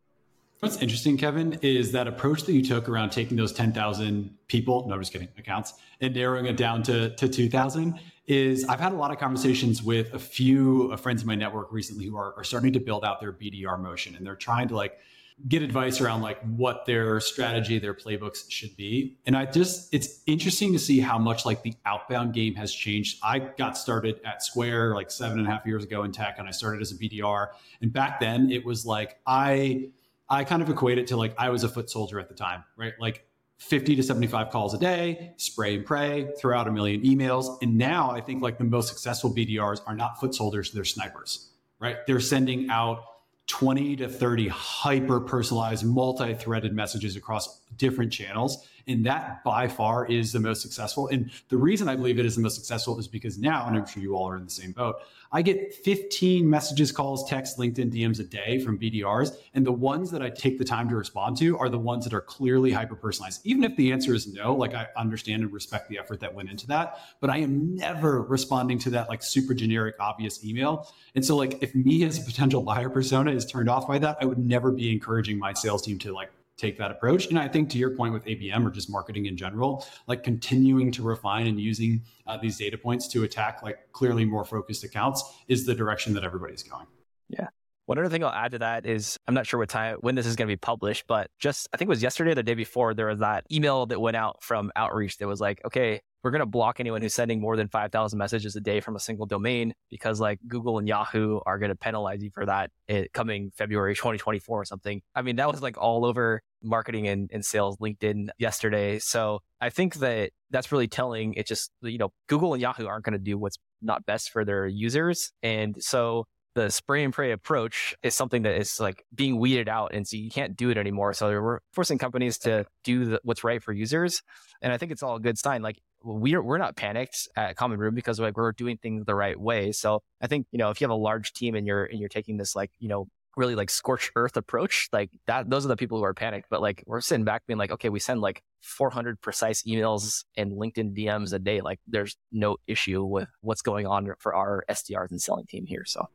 What's 0.60 0.82
interesting, 0.82 1.15
Kevin, 1.15 1.60
is 1.62 1.91
that 1.93 2.08
approach 2.08 2.43
that 2.43 2.52
you 2.52 2.65
took 2.65 2.89
around 2.89 3.12
taking 3.12 3.38
those 3.38 3.54
10,000 3.54 4.36
people, 4.47 4.88
no, 4.88 4.95
I'm 4.95 4.99
just 4.99 5.13
kidding, 5.13 5.30
accounts, 5.38 5.75
and 6.02 6.13
narrowing 6.13 6.47
it 6.47 6.58
down 6.58 6.84
to, 6.84 7.15
to 7.15 7.30
2,000 7.30 7.97
is 8.28 8.65
I've 8.65 8.80
had 8.80 8.91
a 8.91 8.95
lot 8.95 9.12
of 9.12 9.19
conversations 9.19 9.82
with 9.82 10.13
a 10.13 10.19
few 10.19 10.89
uh, 10.91 10.97
friends 10.97 11.21
in 11.21 11.28
my 11.28 11.36
network 11.36 11.71
recently 11.71 12.08
who 12.08 12.17
are, 12.17 12.34
are 12.38 12.43
starting 12.43 12.73
to 12.73 12.80
build 12.80 13.06
out 13.06 13.21
their 13.21 13.32
BDR 13.32 13.80
motion 13.80 14.15
and 14.15 14.25
they're 14.25 14.36
trying 14.36 14.67
to 14.67 14.75
like 14.75 14.99
get 15.47 15.62
advice 15.62 16.02
around 16.02 16.21
like 16.21 16.41
what 16.41 16.86
their 16.86 17.19
strategy, 17.19 17.80
their 17.80 17.93
playbooks 17.93 18.49
should 18.49 18.75
be. 18.75 19.17
And 19.25 19.38
I 19.38 19.45
just, 19.45 19.93
it's 19.93 20.21
interesting 20.25 20.73
to 20.73 20.80
see 20.80 20.99
how 20.99 21.17
much 21.17 21.45
like 21.45 21.63
the 21.63 21.73
outbound 21.86 22.34
game 22.34 22.56
has 22.56 22.73
changed. 22.73 23.19
I 23.23 23.39
got 23.39 23.78
started 23.78 24.19
at 24.25 24.43
Square 24.43 24.95
like 24.95 25.12
seven 25.12 25.39
and 25.39 25.47
a 25.47 25.52
half 25.52 25.65
years 25.65 25.84
ago 25.84 26.04
in 26.04 26.12
tech, 26.12 26.36
and 26.39 26.47
I 26.47 26.52
started 26.52 26.82
as 26.82 26.91
a 26.91 26.95
BDR. 26.95 27.49
And 27.82 27.93
back 27.93 28.19
then 28.19 28.52
it 28.52 28.65
was 28.65 28.86
like, 28.86 29.17
I, 29.25 29.89
I 30.28 30.43
kind 30.43 30.62
of 30.62 30.69
equate 30.69 30.97
it 30.97 31.08
to 31.08 31.17
like 31.17 31.34
I 31.38 31.49
was 31.49 31.63
a 31.63 31.69
foot 31.69 31.89
soldier 31.89 32.19
at 32.19 32.28
the 32.28 32.36
time, 32.36 32.63
right? 32.75 32.93
Like 32.99 33.25
50 33.60 33.95
to 33.97 34.04
75 34.04 34.49
calls 34.52 34.73
a 34.73 34.78
day, 34.78 35.34
spray 35.38 35.75
and 35.75 35.86
pray, 35.86 36.32
throw 36.39 36.58
out 36.58 36.67
a 36.67 36.71
million 36.71 37.02
emails. 37.04 37.62
And 37.62 37.78
now 37.78 38.12
I 38.12 38.21
think 38.21 38.41
like 38.41 38.58
the 38.58 38.63
most 38.63 38.88
successful 38.88 39.34
BDRs 39.34 39.82
are 39.86 39.95
not 39.95 40.19
foot 40.19 40.34
soldiers, 40.34 40.71
they're 40.71 40.86
snipers, 40.86 41.49
right? 41.80 41.97
They're 42.08 42.19
sending 42.19 42.69
out 42.69 43.04
20 43.49 43.95
to 43.97 44.07
30 44.07 44.47
hyper 44.47 45.19
personalized, 45.19 45.83
multi 45.83 46.33
threaded 46.35 46.71
messages 46.73 47.15
across 47.15 47.59
different 47.75 48.13
channels. 48.13 48.67
And 48.89 49.06
that 49.06 49.43
by 49.43 49.67
far 49.67 50.08
is 50.08 50.34
the 50.34 50.39
most 50.39 50.63
successful. 50.63 51.08
And 51.08 51.30
the 51.49 51.58
reason 51.58 51.88
I 51.88 51.95
believe 51.95 52.17
it 52.17 52.25
is 52.25 52.36
the 52.36 52.41
most 52.41 52.56
successful 52.56 52.97
is 52.99 53.08
because 53.08 53.38
now, 53.38 53.67
and 53.67 53.78
I'm 53.78 53.86
sure 53.86 54.02
you 54.02 54.15
all 54.15 54.28
are 54.28 54.36
in 54.36 54.43
the 54.43 54.49
same 54.49 54.71
boat, 54.71 54.95
I 55.32 55.43
get 55.43 55.75
15 55.75 56.49
messages, 56.49 56.91
calls, 56.91 57.30
texts, 57.30 57.60
LinkedIn 57.60 57.93
DMs 57.93 58.19
a 58.19 58.23
day 58.23 58.60
from 58.60 58.80
BDRs. 58.80 59.36
And 59.54 59.63
the 59.63 59.71
ones 59.71 60.10
that 60.10 60.23
I 60.23 60.32
take 60.32 60.58
the 60.58 60.65
time 60.65 60.89
to 60.89 60.95
respond 60.95 61.38
to 61.38 61.56
are 61.60 61.69
the 61.69 61.78
ones 61.78 62.04
that 62.06 62.15
are 62.15 62.21
clearly 62.21 62.71
hyper 62.71 62.95
personalized. 62.95 63.41
Even 63.45 63.63
if 63.63 63.75
the 63.75 63.91
answer 63.91 64.15
is 64.15 64.34
no, 64.34 64.56
like 64.56 64.73
I 64.73 64.88
understand 64.97 65.43
and 65.43 65.54
respect 65.54 65.88
the 65.88 65.99
effort 65.99 66.19
that 66.21 66.34
went 66.34 66.49
into 66.49 66.65
that, 66.67 66.99
but 67.19 67.30
I 67.30 67.38
am 67.38 67.75
never 67.75 68.23
responding 68.23 68.80
to 68.80 68.89
that 68.91 69.08
like 69.08 69.21
super 69.21 69.54
generic, 69.54 69.97
obvious 69.99 70.43
email. 70.43 70.91
And 71.13 71.23
so, 71.23 71.36
like, 71.36 71.62
if 71.62 71.75
me 71.75 72.04
as 72.06 72.17
a 72.17 72.25
potential 72.25 72.63
buyer 72.63 72.89
persona 72.89 73.32
is 73.32 73.45
turned 73.45 73.69
off 73.69 73.88
by 73.88 73.99
that, 73.99 74.17
I 74.19 74.25
would 74.25 74.39
never 74.39 74.71
be 74.71 74.91
encouraging 74.91 75.38
my 75.38 75.54
sales 75.54 75.84
team 75.84 75.99
to 75.99 76.12
like 76.12 76.32
take 76.59 76.77
that 76.77 76.91
approach. 76.91 77.27
And 77.27 77.39
I 77.39 77.47
think 77.47 77.69
to 77.69 77.77
your 77.77 77.95
point 77.95 78.13
with 78.13 78.25
ABM 78.25 78.65
or 78.65 78.69
just 78.69 78.89
marketing 78.89 79.25
in 79.25 79.37
general, 79.37 79.85
like 80.07 80.23
continuing 80.23 80.91
to 80.91 81.03
refine 81.03 81.47
and 81.47 81.59
using 81.59 82.03
uh, 82.27 82.37
these 82.37 82.57
data 82.57 82.77
points 82.77 83.07
to 83.09 83.23
attack 83.23 83.63
like 83.63 83.91
clearly 83.93 84.25
more 84.25 84.45
focused 84.45 84.83
accounts 84.83 85.23
is 85.47 85.65
the 85.65 85.73
direction 85.73 86.13
that 86.13 86.23
everybody's 86.23 86.63
going. 86.63 86.85
Yeah. 87.29 87.47
One 87.85 87.97
other 87.97 88.09
thing 88.09 88.23
I'll 88.23 88.31
add 88.31 88.51
to 88.51 88.59
that 88.59 88.85
is 88.85 89.17
I'm 89.27 89.33
not 89.33 89.47
sure 89.47 89.59
what 89.59 89.69
time 89.69 89.97
when 90.01 90.13
this 90.13 90.27
is 90.27 90.35
going 90.35 90.47
to 90.47 90.51
be 90.51 90.57
published, 90.57 91.05
but 91.07 91.31
just 91.39 91.67
I 91.73 91.77
think 91.77 91.87
it 91.87 91.89
was 91.89 92.03
yesterday 92.03 92.31
or 92.31 92.35
the 92.35 92.43
day 92.43 92.53
before 92.53 92.93
there 92.93 93.07
was 93.07 93.19
that 93.19 93.45
email 93.51 93.87
that 93.87 93.99
went 93.99 94.15
out 94.15 94.43
from 94.43 94.71
Outreach 94.75 95.17
that 95.17 95.27
was 95.27 95.41
like, 95.41 95.59
okay, 95.65 96.01
we're 96.21 96.31
going 96.31 96.41
to 96.41 96.45
block 96.45 96.79
anyone 96.79 97.01
who's 97.01 97.13
sending 97.13 97.39
more 97.39 97.55
than 97.55 97.67
5,000 97.67 98.17
messages 98.17 98.55
a 98.55 98.59
day 98.59 98.79
from 98.79 98.95
a 98.95 98.99
single 98.99 99.25
domain 99.25 99.73
because 99.89 100.19
like 100.19 100.39
Google 100.47 100.77
and 100.77 100.87
Yahoo 100.87 101.39
are 101.45 101.57
going 101.57 101.69
to 101.69 101.75
penalize 101.75 102.21
you 102.21 102.29
for 102.29 102.45
that 102.45 102.71
it, 102.87 103.13
coming 103.13 103.51
February 103.55 103.95
2024 103.95 104.61
or 104.61 104.65
something. 104.65 105.01
I 105.15 105.21
mean, 105.21 105.37
that 105.37 105.49
was 105.49 105.61
like 105.61 105.77
all 105.77 106.05
over 106.05 106.41
marketing 106.63 107.07
and, 107.07 107.29
and 107.33 107.43
sales 107.43 107.77
LinkedIn 107.77 108.29
yesterday. 108.37 108.99
So 108.99 109.39
I 109.61 109.69
think 109.69 109.95
that 109.95 110.31
that's 110.49 110.71
really 110.71 110.87
telling. 110.87 111.33
It 111.33 111.47
just, 111.47 111.71
you 111.81 111.97
know, 111.97 112.11
Google 112.27 112.53
and 112.53 112.61
Yahoo 112.61 112.87
aren't 112.87 113.05
going 113.05 113.13
to 113.13 113.19
do 113.19 113.37
what's 113.37 113.57
not 113.81 114.05
best 114.05 114.31
for 114.31 114.43
their 114.43 114.67
users. 114.67 115.31
And 115.43 115.75
so 115.79 116.25
the 116.55 116.69
spray 116.69 117.03
and 117.03 117.13
pray 117.13 117.31
approach 117.31 117.95
is 118.03 118.15
something 118.15 118.41
that 118.41 118.55
is 118.55 118.79
like 118.79 119.05
being 119.13 119.39
weeded 119.39 119.69
out. 119.69 119.93
And 119.93 120.07
so 120.07 120.17
you 120.17 120.29
can't 120.29 120.57
do 120.57 120.69
it 120.69 120.77
anymore. 120.77 121.13
So 121.13 121.29
we're 121.29 121.59
forcing 121.71 121.97
companies 121.97 122.37
to 122.39 122.65
do 122.83 123.05
the, 123.05 123.19
what's 123.23 123.43
right 123.43 123.61
for 123.61 123.71
users. 123.71 124.21
And 124.61 124.73
I 124.73 124.77
think 124.77 124.91
it's 124.91 125.03
all 125.03 125.15
a 125.15 125.19
good 125.19 125.37
sign. 125.37 125.61
Like 125.61 125.79
we're, 126.03 126.41
we're 126.41 126.57
not 126.57 126.75
panicked 126.75 127.29
at 127.35 127.55
Common 127.55 127.79
Room 127.79 127.93
because 127.93 128.19
like 128.19 128.35
we're 128.35 128.51
doing 128.51 128.77
things 128.77 129.05
the 129.05 129.15
right 129.15 129.39
way. 129.39 129.71
So 129.71 130.01
I 130.21 130.27
think, 130.27 130.47
you 130.51 130.57
know, 130.57 130.69
if 130.71 130.81
you 130.81 130.85
have 130.85 130.91
a 130.91 130.95
large 130.95 131.33
team 131.33 131.55
and 131.55 131.67
you're, 131.67 131.85
and 131.85 131.99
you're 131.99 132.09
taking 132.09 132.37
this 132.37 132.55
like, 132.55 132.71
you 132.79 132.89
know, 132.89 133.07
really 133.37 133.55
like 133.55 133.69
scorched 133.69 134.11
earth 134.15 134.37
approach, 134.37 134.89
like 134.91 135.09
that, 135.27 135.49
those 135.49 135.65
are 135.65 135.69
the 135.69 135.77
people 135.77 135.97
who 135.97 136.03
are 136.03 136.13
panicked. 136.13 136.47
But 136.49 136.61
like 136.61 136.83
we're 136.85 137.01
sitting 137.01 137.25
back 137.25 137.45
being 137.47 137.57
like, 137.57 137.71
okay, 137.71 137.89
we 137.89 137.99
send 137.99 138.21
like 138.21 138.43
400 138.61 139.21
precise 139.21 139.63
emails 139.63 140.25
and 140.35 140.51
LinkedIn 140.53 140.97
DMs 140.97 141.33
a 141.33 141.39
day. 141.39 141.61
Like 141.61 141.79
there's 141.87 142.17
no 142.31 142.57
issue 142.67 143.03
with 143.03 143.29
what's 143.41 143.61
going 143.61 143.87
on 143.87 144.13
for 144.19 144.35
our 144.35 144.63
SDRs 144.69 145.11
and 145.11 145.21
selling 145.21 145.45
team 145.45 145.65
here. 145.65 145.85
So 145.85 146.07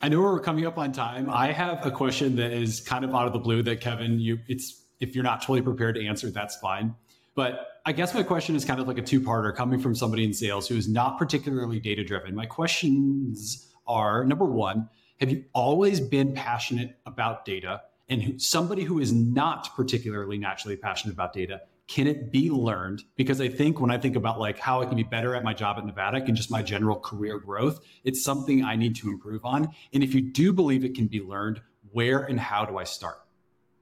I 0.00 0.08
know 0.08 0.20
we're 0.20 0.40
coming 0.40 0.66
up 0.66 0.78
on 0.78 0.92
time. 0.92 1.30
I 1.30 1.52
have 1.52 1.84
a 1.86 1.90
question 1.90 2.36
that 2.36 2.52
is 2.52 2.80
kind 2.80 3.04
of 3.04 3.14
out 3.14 3.26
of 3.26 3.32
the 3.32 3.38
blue 3.38 3.62
that 3.62 3.80
Kevin, 3.80 4.18
you 4.18 4.38
it's 4.48 4.84
if 5.00 5.14
you're 5.14 5.24
not 5.24 5.40
totally 5.42 5.62
prepared 5.62 5.96
to 5.96 6.06
answer, 6.06 6.30
that's 6.30 6.56
fine. 6.56 6.94
But 7.34 7.68
I 7.86 7.92
guess 7.92 8.14
my 8.14 8.22
question 8.22 8.54
is 8.54 8.64
kind 8.64 8.78
of 8.78 8.86
like 8.86 8.98
a 8.98 9.02
two-parter 9.02 9.54
coming 9.54 9.80
from 9.80 9.94
somebody 9.94 10.24
in 10.24 10.32
sales 10.32 10.68
who 10.68 10.76
is 10.76 10.88
not 10.88 11.18
particularly 11.18 11.80
data 11.80 12.04
driven. 12.04 12.34
My 12.34 12.46
questions 12.46 13.72
are 13.86 14.24
number 14.24 14.44
one, 14.44 14.88
have 15.22 15.30
you 15.30 15.44
always 15.52 16.00
been 16.00 16.34
passionate 16.34 16.98
about 17.06 17.44
data? 17.44 17.82
And 18.08 18.42
somebody 18.42 18.82
who 18.82 18.98
is 18.98 19.12
not 19.12 19.74
particularly 19.76 20.36
naturally 20.36 20.76
passionate 20.76 21.12
about 21.12 21.32
data, 21.32 21.60
can 21.86 22.08
it 22.08 22.32
be 22.32 22.50
learned? 22.50 23.04
Because 23.14 23.40
I 23.40 23.48
think 23.48 23.80
when 23.80 23.92
I 23.92 23.98
think 23.98 24.16
about 24.16 24.40
like 24.40 24.58
how 24.58 24.82
I 24.82 24.86
can 24.86 24.96
be 24.96 25.04
better 25.04 25.36
at 25.36 25.44
my 25.44 25.54
job 25.54 25.78
at 25.78 25.84
Navattic 25.84 26.26
and 26.26 26.36
just 26.36 26.50
my 26.50 26.60
general 26.60 26.96
career 26.96 27.38
growth, 27.38 27.78
it's 28.02 28.24
something 28.24 28.64
I 28.64 28.74
need 28.74 28.96
to 28.96 29.10
improve 29.10 29.44
on. 29.44 29.68
And 29.92 30.02
if 30.02 30.12
you 30.12 30.22
do 30.22 30.52
believe 30.52 30.84
it 30.84 30.96
can 30.96 31.06
be 31.06 31.20
learned, 31.20 31.62
where 31.92 32.24
and 32.24 32.40
how 32.40 32.64
do 32.64 32.76
I 32.76 32.84
start? 32.84 33.20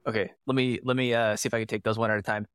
Okay, 0.05 0.31
let 0.45 0.55
me 0.55 0.79
let 0.83 0.95
me 0.95 1.15
uh, 1.15 1.35
see 1.35 1.47
if 1.47 1.55
I 1.55 1.59
can 1.59 1.67
take 1.67 1.83
those 1.83 1.97
one 1.97 2.11
at 2.11 2.19
a 2.19 2.21
time. 2.21 2.45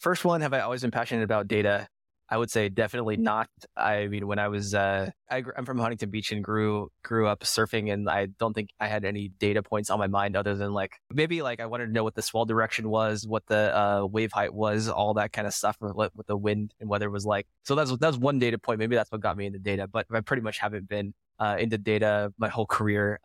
First 0.00 0.24
one, 0.24 0.40
have 0.40 0.52
I 0.52 0.60
always 0.60 0.82
been 0.82 0.90
passionate 0.90 1.22
about 1.22 1.46
data? 1.46 1.86
I 2.32 2.38
would 2.38 2.50
say 2.50 2.70
definitely 2.70 3.18
not. 3.18 3.50
I 3.76 4.06
mean, 4.06 4.26
when 4.26 4.38
I 4.38 4.48
was, 4.48 4.74
uh, 4.74 5.10
I, 5.30 5.42
am 5.54 5.66
from 5.66 5.78
Huntington 5.78 6.08
Beach 6.08 6.32
and 6.32 6.42
grew 6.42 6.90
grew 7.04 7.26
up 7.26 7.40
surfing, 7.40 7.92
and 7.92 8.08
I 8.08 8.24
don't 8.24 8.54
think 8.54 8.70
I 8.80 8.86
had 8.86 9.04
any 9.04 9.28
data 9.28 9.62
points 9.62 9.90
on 9.90 9.98
my 9.98 10.06
mind 10.06 10.34
other 10.34 10.54
than 10.54 10.72
like 10.72 10.92
maybe 11.12 11.42
like 11.42 11.60
I 11.60 11.66
wanted 11.66 11.88
to 11.88 11.92
know 11.92 12.04
what 12.04 12.14
the 12.14 12.22
swell 12.22 12.46
direction 12.46 12.88
was, 12.88 13.26
what 13.26 13.44
the 13.48 13.78
uh, 13.78 14.06
wave 14.06 14.32
height 14.32 14.54
was, 14.54 14.88
all 14.88 15.12
that 15.14 15.34
kind 15.34 15.46
of 15.46 15.52
stuff, 15.52 15.76
what, 15.78 16.10
the 16.26 16.34
wind 16.34 16.72
and 16.80 16.88
weather 16.88 17.10
was 17.10 17.26
like. 17.26 17.46
So 17.64 17.74
that's 17.74 17.94
that's 17.98 18.16
one 18.16 18.38
data 18.38 18.56
point. 18.56 18.78
Maybe 18.78 18.96
that's 18.96 19.12
what 19.12 19.20
got 19.20 19.36
me 19.36 19.44
into 19.44 19.58
data, 19.58 19.86
but 19.86 20.06
I 20.10 20.22
pretty 20.22 20.40
much 20.40 20.58
haven't 20.58 20.88
been 20.88 21.12
uh, 21.38 21.56
into 21.58 21.76
data 21.76 22.32
my 22.38 22.48
whole 22.48 22.66
career 22.66 23.20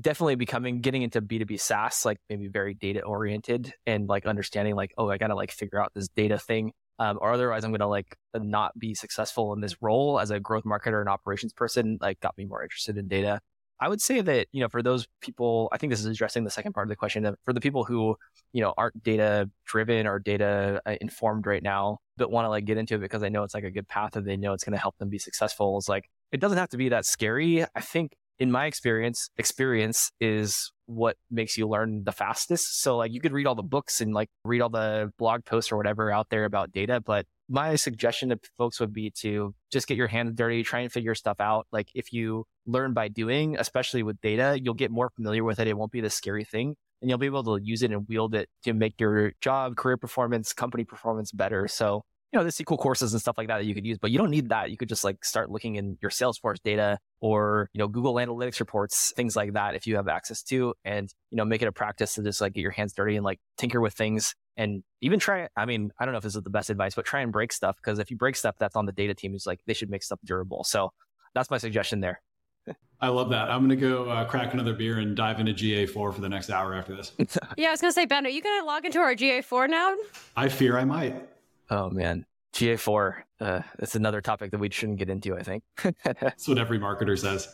definitely 0.00 0.34
becoming 0.34 0.82
getting 0.82 1.00
into 1.00 1.22
b2b 1.22 1.58
saas 1.58 2.04
like 2.04 2.18
maybe 2.28 2.46
very 2.46 2.74
data 2.74 3.00
oriented 3.00 3.72
and 3.86 4.06
like 4.06 4.26
understanding 4.26 4.74
like 4.74 4.92
oh 4.98 5.08
i 5.08 5.16
gotta 5.16 5.34
like 5.34 5.50
figure 5.50 5.80
out 5.80 5.90
this 5.94 6.08
data 6.08 6.38
thing 6.38 6.72
um, 6.98 7.18
or 7.20 7.32
otherwise 7.32 7.64
I'm 7.64 7.70
going 7.70 7.80
to 7.80 7.86
like 7.86 8.16
not 8.34 8.78
be 8.78 8.94
successful 8.94 9.52
in 9.52 9.60
this 9.60 9.76
role 9.80 10.20
as 10.20 10.30
a 10.30 10.40
growth 10.40 10.64
marketer 10.64 11.00
and 11.00 11.08
operations 11.08 11.52
person, 11.52 11.98
like 12.00 12.20
got 12.20 12.36
me 12.38 12.44
more 12.44 12.62
interested 12.62 12.96
in 12.96 13.08
data. 13.08 13.40
I 13.80 13.88
would 13.88 14.00
say 14.00 14.20
that, 14.20 14.46
you 14.52 14.60
know, 14.60 14.68
for 14.68 14.80
those 14.80 15.08
people, 15.20 15.68
I 15.72 15.78
think 15.78 15.90
this 15.90 15.98
is 15.98 16.06
addressing 16.06 16.44
the 16.44 16.50
second 16.50 16.72
part 16.72 16.86
of 16.86 16.88
the 16.88 16.94
question 16.94 17.34
for 17.44 17.52
the 17.52 17.60
people 17.60 17.82
who, 17.82 18.16
you 18.52 18.60
know, 18.60 18.72
aren't 18.76 19.02
data 19.02 19.50
driven 19.66 20.06
or 20.06 20.20
data 20.20 20.80
uh, 20.86 20.94
informed 21.00 21.46
right 21.46 21.62
now, 21.62 21.98
but 22.16 22.30
want 22.30 22.44
to 22.44 22.48
like 22.48 22.64
get 22.64 22.76
into 22.78 22.94
it 22.94 23.00
because 23.00 23.20
they 23.20 23.30
know 23.30 23.42
it's 23.42 23.54
like 23.54 23.64
a 23.64 23.72
good 23.72 23.88
path 23.88 24.14
and 24.14 24.24
they 24.24 24.36
know 24.36 24.52
it's 24.52 24.62
going 24.62 24.74
to 24.74 24.78
help 24.78 24.96
them 24.98 25.08
be 25.08 25.18
successful. 25.18 25.76
It's 25.78 25.88
like, 25.88 26.08
it 26.30 26.38
doesn't 26.38 26.58
have 26.58 26.68
to 26.68 26.76
be 26.76 26.90
that 26.90 27.04
scary. 27.04 27.64
I 27.74 27.80
think 27.80 28.12
in 28.38 28.50
my 28.50 28.66
experience, 28.66 29.30
experience 29.36 30.10
is 30.20 30.72
what 30.86 31.16
makes 31.30 31.56
you 31.56 31.68
learn 31.68 32.04
the 32.04 32.12
fastest. 32.12 32.82
So 32.82 32.96
like 32.96 33.12
you 33.12 33.20
could 33.20 33.32
read 33.32 33.46
all 33.46 33.54
the 33.54 33.62
books 33.62 34.00
and 34.00 34.12
like 34.12 34.28
read 34.44 34.60
all 34.60 34.68
the 34.68 35.12
blog 35.18 35.44
posts 35.44 35.72
or 35.72 35.76
whatever 35.76 36.10
out 36.10 36.28
there 36.30 36.44
about 36.44 36.72
data, 36.72 37.00
but 37.00 37.26
my 37.48 37.76
suggestion 37.76 38.30
to 38.30 38.38
folks 38.56 38.80
would 38.80 38.92
be 38.92 39.10
to 39.20 39.54
just 39.70 39.86
get 39.86 39.96
your 39.96 40.06
hands 40.06 40.32
dirty, 40.34 40.62
try 40.62 40.80
and 40.80 40.92
figure 40.92 41.14
stuff 41.14 41.40
out. 41.40 41.66
Like 41.72 41.88
if 41.94 42.12
you 42.12 42.44
learn 42.66 42.94
by 42.94 43.08
doing, 43.08 43.56
especially 43.58 44.02
with 44.02 44.20
data, 44.20 44.58
you'll 44.62 44.74
get 44.74 44.90
more 44.90 45.10
familiar 45.14 45.44
with 45.44 45.60
it. 45.60 45.68
It 45.68 45.76
won't 45.76 45.92
be 45.92 46.00
the 46.00 46.10
scary 46.10 46.44
thing 46.44 46.76
and 47.02 47.10
you'll 47.10 47.18
be 47.18 47.26
able 47.26 47.44
to 47.44 47.62
use 47.62 47.82
it 47.82 47.90
and 47.90 48.06
wield 48.08 48.34
it 48.34 48.48
to 48.62 48.72
make 48.72 48.98
your 49.00 49.32
job, 49.40 49.76
career 49.76 49.96
performance, 49.96 50.52
company 50.52 50.84
performance 50.84 51.32
better. 51.32 51.68
So 51.68 52.04
you 52.32 52.38
know, 52.38 52.44
the 52.44 52.50
SQL 52.50 52.78
courses 52.78 53.12
and 53.12 53.20
stuff 53.20 53.36
like 53.36 53.48
that 53.48 53.58
that 53.58 53.64
you 53.64 53.74
could 53.74 53.84
use, 53.84 53.98
but 53.98 54.10
you 54.10 54.16
don't 54.16 54.30
need 54.30 54.48
that. 54.48 54.70
You 54.70 54.78
could 54.78 54.88
just 54.88 55.04
like 55.04 55.22
start 55.22 55.50
looking 55.50 55.76
in 55.76 55.98
your 56.00 56.10
Salesforce 56.10 56.62
data 56.62 56.98
or, 57.20 57.68
you 57.74 57.78
know, 57.78 57.88
Google 57.88 58.14
Analytics 58.14 58.58
reports, 58.58 59.12
things 59.14 59.36
like 59.36 59.52
that 59.52 59.74
if 59.74 59.86
you 59.86 59.96
have 59.96 60.08
access 60.08 60.42
to 60.44 60.72
and, 60.84 61.12
you 61.30 61.36
know, 61.36 61.44
make 61.44 61.60
it 61.60 61.68
a 61.68 61.72
practice 61.72 62.14
to 62.14 62.22
just 62.22 62.40
like 62.40 62.54
get 62.54 62.62
your 62.62 62.70
hands 62.70 62.94
dirty 62.94 63.16
and 63.16 63.24
like 63.24 63.38
tinker 63.58 63.80
with 63.82 63.92
things 63.92 64.34
and 64.56 64.82
even 65.02 65.18
try 65.18 65.46
I 65.56 65.66
mean, 65.66 65.90
I 65.98 66.06
don't 66.06 66.12
know 66.12 66.18
if 66.18 66.24
this 66.24 66.34
is 66.34 66.42
the 66.42 66.50
best 66.50 66.70
advice, 66.70 66.94
but 66.94 67.04
try 67.04 67.20
and 67.20 67.30
break 67.30 67.52
stuff 67.52 67.76
because 67.76 67.98
if 67.98 68.10
you 68.10 68.16
break 68.16 68.36
stuff 68.36 68.56
that's 68.58 68.76
on 68.76 68.86
the 68.86 68.92
data 68.92 69.14
team, 69.14 69.34
it's 69.34 69.46
like 69.46 69.60
they 69.66 69.74
should 69.74 69.90
make 69.90 70.02
stuff 70.02 70.18
durable. 70.24 70.64
So 70.64 70.90
that's 71.34 71.50
my 71.50 71.58
suggestion 71.58 72.00
there. 72.00 72.22
I 73.00 73.08
love 73.08 73.28
that. 73.30 73.50
I'm 73.50 73.66
going 73.66 73.78
to 73.78 73.88
go 73.88 74.08
uh, 74.08 74.24
crack 74.24 74.54
another 74.54 74.72
beer 74.72 74.98
and 75.00 75.14
dive 75.14 75.38
into 75.38 75.52
GA4 75.52 76.14
for 76.14 76.20
the 76.20 76.28
next 76.28 76.48
hour 76.48 76.74
after 76.74 76.96
this. 76.96 77.12
yeah, 77.58 77.68
I 77.68 77.70
was 77.72 77.80
going 77.80 77.90
to 77.90 77.94
say, 77.94 78.06
Ben, 78.06 78.24
are 78.24 78.30
you 78.30 78.40
going 78.40 78.60
to 78.60 78.66
log 78.66 78.86
into 78.86 79.00
our 79.00 79.14
GA4 79.14 79.68
now? 79.68 79.96
I 80.36 80.48
fear 80.48 80.78
I 80.78 80.84
might. 80.84 81.28
Oh 81.72 81.88
man, 81.88 82.26
GA4. 82.52 83.22
Uh, 83.40 83.60
that's 83.78 83.94
another 83.94 84.20
topic 84.20 84.50
that 84.50 84.60
we 84.60 84.68
shouldn't 84.68 84.98
get 84.98 85.08
into. 85.08 85.34
I 85.34 85.42
think 85.42 85.64
that's 86.04 86.46
what 86.46 86.58
every 86.58 86.78
marketer 86.78 87.18
says. 87.18 87.48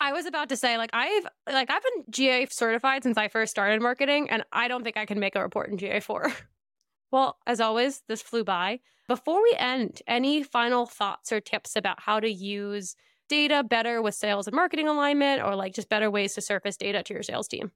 I 0.00 0.12
was 0.12 0.24
about 0.24 0.50
to 0.50 0.56
say, 0.56 0.78
like 0.78 0.90
I've 0.92 1.26
like 1.52 1.68
I've 1.68 1.82
been 1.82 2.04
GA 2.08 2.46
certified 2.46 3.02
since 3.02 3.18
I 3.18 3.26
first 3.26 3.50
started 3.50 3.82
marketing, 3.82 4.30
and 4.30 4.44
I 4.52 4.68
don't 4.68 4.84
think 4.84 4.96
I 4.96 5.04
can 5.04 5.18
make 5.18 5.34
a 5.34 5.42
report 5.42 5.68
in 5.68 5.78
GA4. 5.78 6.32
well, 7.10 7.38
as 7.44 7.60
always, 7.60 8.02
this 8.06 8.22
flew 8.22 8.44
by. 8.44 8.78
Before 9.08 9.42
we 9.42 9.52
end, 9.58 10.00
any 10.06 10.44
final 10.44 10.86
thoughts 10.86 11.32
or 11.32 11.40
tips 11.40 11.74
about 11.74 12.00
how 12.00 12.20
to 12.20 12.30
use 12.30 12.94
data 13.28 13.64
better 13.64 14.00
with 14.00 14.14
sales 14.14 14.46
and 14.46 14.54
marketing 14.54 14.86
alignment, 14.86 15.42
or 15.42 15.56
like 15.56 15.74
just 15.74 15.88
better 15.88 16.08
ways 16.08 16.34
to 16.34 16.40
surface 16.40 16.76
data 16.76 17.02
to 17.02 17.14
your 17.14 17.24
sales 17.24 17.48
team? 17.48 17.72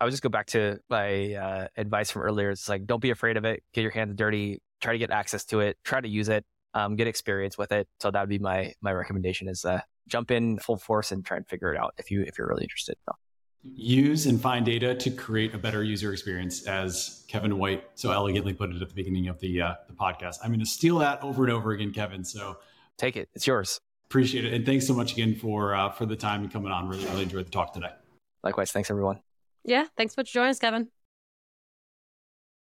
I 0.00 0.04
would 0.04 0.10
just 0.10 0.22
go 0.22 0.28
back 0.28 0.46
to 0.48 0.78
my 0.88 1.34
uh, 1.34 1.68
advice 1.76 2.10
from 2.10 2.22
earlier. 2.22 2.50
It's 2.50 2.68
like, 2.68 2.86
don't 2.86 3.02
be 3.02 3.10
afraid 3.10 3.36
of 3.36 3.44
it. 3.44 3.62
Get 3.72 3.82
your 3.82 3.90
hands 3.90 4.14
dirty 4.14 4.60
try 4.80 4.92
to 4.92 4.98
get 4.98 5.10
access 5.10 5.44
to 5.46 5.60
it, 5.60 5.76
try 5.84 6.00
to 6.00 6.08
use 6.08 6.28
it, 6.28 6.44
um, 6.74 6.96
get 6.96 7.06
experience 7.06 7.58
with 7.58 7.72
it. 7.72 7.88
So 8.00 8.10
that 8.10 8.20
would 8.20 8.28
be 8.28 8.38
my 8.38 8.72
my 8.80 8.92
recommendation 8.92 9.48
is 9.48 9.64
uh, 9.64 9.80
jump 10.06 10.30
in 10.30 10.58
full 10.58 10.76
force 10.76 11.12
and 11.12 11.24
try 11.24 11.36
and 11.36 11.46
figure 11.46 11.72
it 11.72 11.78
out 11.78 11.94
if 11.98 12.10
you 12.10 12.22
if 12.22 12.38
you're 12.38 12.48
really 12.48 12.64
interested. 12.64 12.96
So. 13.06 13.12
Use 13.74 14.26
and 14.26 14.40
find 14.40 14.64
data 14.64 14.94
to 14.94 15.10
create 15.10 15.52
a 15.52 15.58
better 15.58 15.82
user 15.82 16.12
experience, 16.12 16.64
as 16.66 17.24
Kevin 17.26 17.58
White 17.58 17.84
so 17.96 18.12
elegantly 18.12 18.52
put 18.52 18.70
it 18.70 18.80
at 18.80 18.88
the 18.88 18.94
beginning 18.94 19.26
of 19.26 19.40
the 19.40 19.60
uh, 19.60 19.74
the 19.88 19.94
podcast. 19.94 20.36
I'm 20.42 20.50
going 20.50 20.60
to 20.60 20.66
steal 20.66 20.98
that 20.98 21.22
over 21.24 21.42
and 21.42 21.52
over 21.52 21.72
again, 21.72 21.92
Kevin. 21.92 22.24
So 22.24 22.58
take 22.96 23.16
it; 23.16 23.28
it's 23.34 23.46
yours. 23.46 23.80
Appreciate 24.06 24.44
it, 24.44 24.54
and 24.54 24.64
thanks 24.64 24.86
so 24.86 24.94
much 24.94 25.12
again 25.12 25.34
for 25.34 25.74
uh, 25.74 25.90
for 25.90 26.06
the 26.06 26.16
time 26.16 26.42
and 26.42 26.52
coming 26.52 26.70
on. 26.70 26.88
Really, 26.88 27.04
really 27.06 27.24
enjoyed 27.24 27.46
the 27.46 27.50
talk 27.50 27.74
today. 27.74 27.90
Likewise, 28.44 28.70
thanks 28.70 28.90
everyone. 28.90 29.20
Yeah, 29.68 29.86
thanks 29.96 30.14
for 30.14 30.22
joining 30.22 30.50
us, 30.50 30.58
Kevin. 30.58 30.88